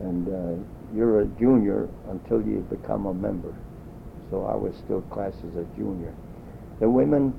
[0.00, 0.62] And uh,
[0.94, 3.54] you're a junior until you become a member.
[4.30, 6.14] So I was still classed as a junior.
[6.80, 7.34] The women,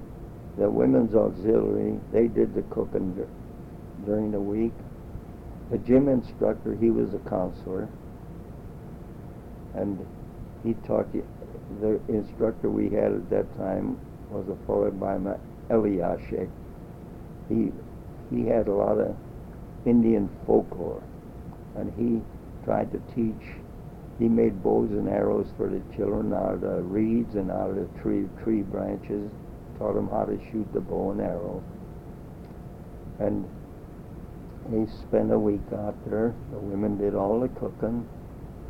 [0.57, 3.27] the women's auxiliary, they did the cooking dur-
[4.05, 4.73] during the week.
[5.73, 7.89] The gym instructor, he was a counselor.
[9.73, 10.05] And
[10.63, 11.25] he taught you,
[11.81, 13.97] the instructor we had at that time
[14.29, 15.33] was a fellow by name
[15.71, 16.47] Eliashek.
[17.49, 17.71] He
[18.29, 19.15] he had a lot of
[19.83, 21.01] Indian folklore,
[21.75, 22.21] and he
[22.63, 23.55] tried to teach.
[24.19, 27.99] He made bows and arrows for the children out of reeds and out of the
[27.99, 29.31] tree tree branches.
[29.79, 31.63] Taught them how to shoot the bow and arrow.
[33.17, 33.49] And
[34.69, 36.33] they spent a week out there.
[36.51, 38.07] The women did all the cooking.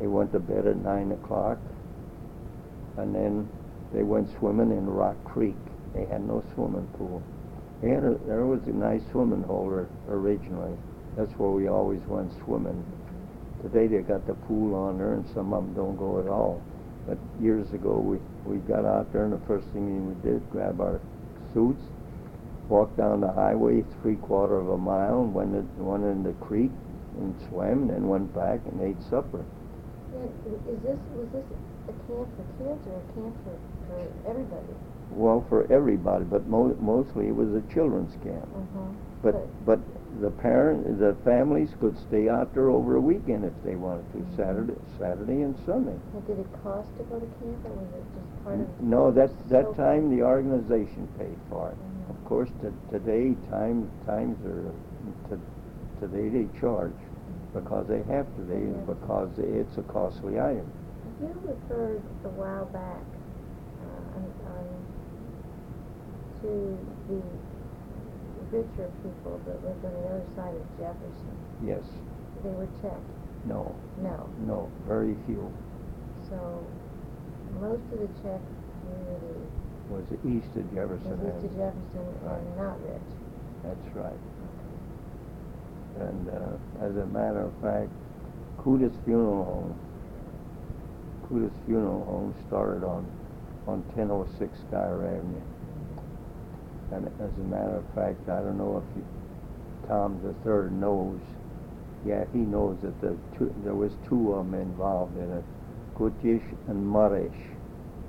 [0.00, 1.58] They went to bed at nine o'clock
[2.96, 3.48] and then
[3.92, 5.56] they went swimming in Rock Creek.
[5.94, 7.22] They had no swimming pool.
[7.82, 10.76] They had a, there was a nice swimming hole or- originally.
[11.16, 12.84] That's where we always went swimming.
[13.62, 16.62] Today they got the pool on there, and some of them don't go at all.
[17.06, 20.80] But years ago, we we got out there, and the first thing we did, grab
[20.80, 21.00] our
[21.52, 21.82] suits,
[22.68, 26.32] walked down the highway three quarter of a mile, and went in, went in the
[26.44, 26.70] creek
[27.18, 29.44] and swam, and then went back and ate supper.
[30.12, 30.24] Yeah,
[30.72, 31.44] Is this, was this
[31.88, 33.56] a camp for kids or a camp for,
[33.88, 34.66] for everybody?
[35.10, 38.48] Well, for everybody, but mo- mostly it was a children's camp.
[38.56, 38.80] Uh-huh.
[39.22, 39.80] But but
[40.20, 44.18] the parent, the families could stay out there over a weekend if they wanted to,
[44.18, 44.36] Mhm.
[44.36, 45.96] Saturday, Saturday and Sunday.
[46.12, 48.80] Now, did it cost to go to camp, or was it just part of?
[48.80, 51.74] No, that that So- time the organization paid for it.
[51.76, 51.93] Mhm.
[52.24, 54.72] Of course, t- today time times are
[55.28, 55.36] t-
[56.00, 56.96] today they charge
[57.52, 58.42] because they have to.
[58.48, 58.80] They Yeah.
[58.88, 60.64] because it's a costly item.
[61.20, 63.04] You referred a while back,
[63.84, 64.24] uh, on,
[64.56, 64.66] on,
[66.40, 66.78] to
[67.12, 67.20] the
[68.56, 71.84] richer people that lived on the other side of Jefferson, Yes,
[72.42, 73.04] they were Czech?
[73.44, 74.26] no, No.
[74.46, 75.52] no, very few.
[76.30, 76.64] So,
[77.60, 78.40] most of the Czech
[78.80, 79.44] community
[79.94, 81.14] Was east of Jefferson.
[81.22, 82.40] east of Jefferson Right.
[82.40, 83.08] and not rich.
[83.62, 84.22] That's right.
[86.00, 87.90] And uh, as a matter of fact,
[88.58, 89.78] Kutis Funeral Home,
[91.30, 93.06] Kutis Funeral Home started on
[93.66, 95.40] on 1006 Skyr Avenue.
[96.92, 99.04] And as a matter of fact, I don't know if you,
[99.88, 101.18] Tom the Third knows.
[102.04, 105.44] Yeah, he knows that the two, there was two of them involved in it,
[105.96, 107.32] Kutish and Marish.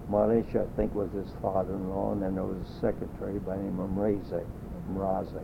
[0.10, 3.80] Marish, I think, was his father-in-law, and then there was a secretary by the name
[3.80, 4.46] of Mrazek,
[4.94, 5.44] Mrazek.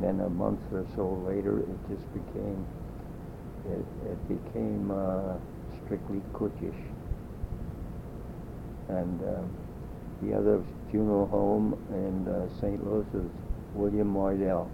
[0.00, 2.64] Then a month or so later, it just became,
[3.70, 5.34] it, it became uh,
[5.84, 6.74] strictly Kutis.
[8.88, 9.42] And uh,
[10.22, 12.84] the other funeral home in uh, St.
[12.86, 13.30] Louis is
[13.74, 14.68] William Moydell,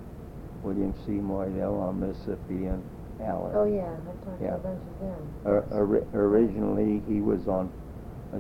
[0.63, 1.13] William C.
[1.13, 2.83] Moydell on Mississippi and
[3.23, 3.53] Allen.
[3.55, 5.35] Oh, yeah, I've talked to a bunch of them.
[5.45, 7.73] Or- ori- originally, he was on,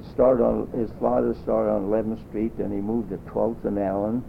[0.02, 4.24] started on, his father started on 11th Street, then he moved to 12th and Allen,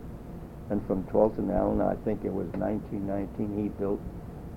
[0.70, 4.02] and from 12th and Allen, I think it was 1919, he built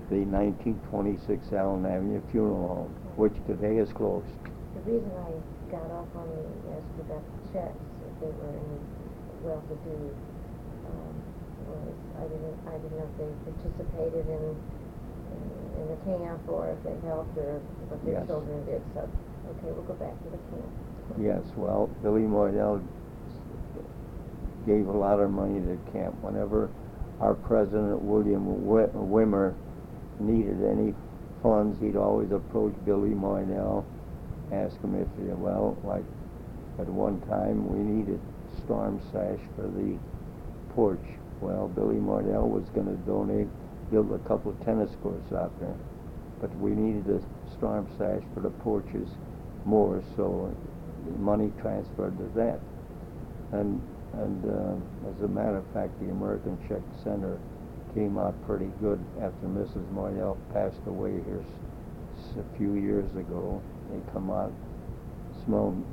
[0.09, 4.25] the 1926 Allen Avenue Funeral Home, which today is closed.
[4.73, 5.33] The reason I
[5.69, 8.79] got off on the, ask about the Czechs, if they were any
[9.45, 9.97] well-to-do,
[10.89, 11.13] um,
[11.69, 15.41] was, I didn't, I didn't know if they participated in, in,
[15.77, 18.25] in the camp, or if they helped, or what their Yes.
[18.25, 20.69] children did, so, okay, we'll go back to the camp.
[21.17, 22.81] Yes, well, Billy Moydell
[24.65, 26.15] gave a lot of money to the camp.
[26.21, 26.69] Whenever
[27.19, 29.53] our president, William Wimmer,
[30.19, 30.93] needed any
[31.41, 33.83] funds, he'd always approach Billy Moydell,
[34.51, 36.03] ask him if, he- well, like,
[36.77, 38.19] at one time, we needed
[38.63, 39.97] storm sash for the
[40.73, 41.03] porch.
[41.41, 43.47] Well, Billy Moydell was gonna donate,
[43.91, 45.75] build a couple of tennis courts out there.
[46.39, 49.09] But we needed a storm sash for the porches
[49.65, 50.53] more, so
[51.17, 52.59] money transferred to that.
[53.51, 53.81] And,
[54.13, 57.37] and, uh, as a matter of fact, the American Czech Center
[57.95, 59.85] came out pretty good after Mrs.
[59.93, 61.43] Moydell passed away here
[62.37, 63.61] a few years ago.
[63.89, 64.51] They come out,
[65.45, 65.83] smelled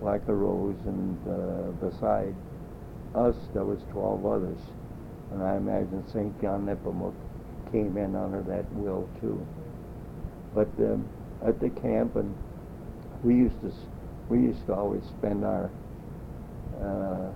[0.00, 2.34] like a rose, and, uh, beside
[3.14, 4.58] us, there was twelve others.
[5.32, 6.40] And I imagine St.
[6.42, 7.14] John Nepomuc
[7.70, 9.46] came in under that will too.
[10.54, 11.06] But, um,
[11.44, 12.34] at the camp, and
[13.22, 13.72] we used to,
[14.32, 15.68] we used to always spend our,
[16.80, 17.28] uh,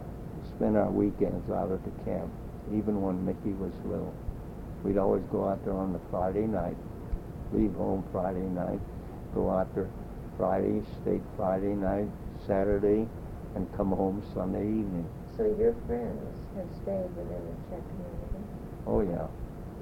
[0.56, 2.32] spend our weekends out at the camp,
[2.72, 4.14] even when Mickey was little.
[4.82, 6.76] We'd always go out there on the Friday night,
[7.52, 8.80] leave home Friday night,
[9.34, 9.90] go out there
[10.38, 12.08] Friday, stay Friday night,
[12.46, 13.06] Saturday,
[13.54, 15.04] and come home Sunday evening.
[15.36, 16.24] So your friends
[16.56, 18.40] have stayed within the Czech community,
[18.88, 19.28] Oh, yeah,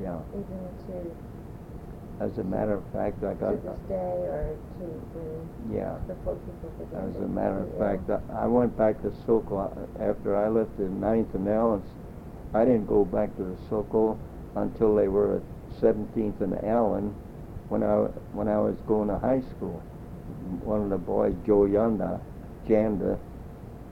[0.03, 0.19] yeah.
[0.35, 1.15] even to,
[2.21, 5.99] As a matter of fact, I to got, this day, or to when, yeah.
[6.07, 9.13] before people began As a matter of to, fact, uh, I I went back to
[9.27, 11.87] Sokol after I left the Ninth and Allen's.
[12.55, 14.17] I didn't go back to the Sokol
[14.55, 15.43] until they were at
[15.81, 17.15] Seventeenth and Allen,
[17.69, 17.97] when I
[18.33, 19.83] when I was going to high school.
[20.63, 22.21] One of the boys, Joe Yanda,
[22.69, 23.19] Janda,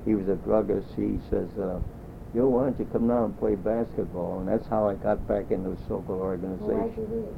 [0.05, 0.95] he was a druggist.
[0.95, 1.81] He says, uh,
[2.35, 5.51] "Yo, why don't you come down and play basketball?" And that's how I got back
[5.51, 6.79] into the Sokol organization.
[6.79, 7.35] Why'd you leave?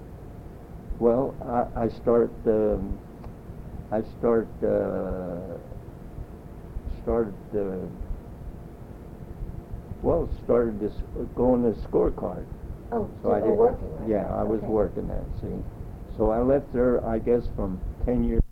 [0.98, 2.98] Well, I, I start, um,
[3.90, 5.58] I start, uh,
[7.02, 7.86] started, uh,
[10.02, 10.92] well, started this,
[11.34, 12.46] going to scorecard.
[12.92, 14.08] Oh, So I did, working, right?
[14.10, 14.68] yeah, I was Okay.
[14.68, 15.56] working that, see.
[16.16, 18.43] So I left there, I guess, from ten years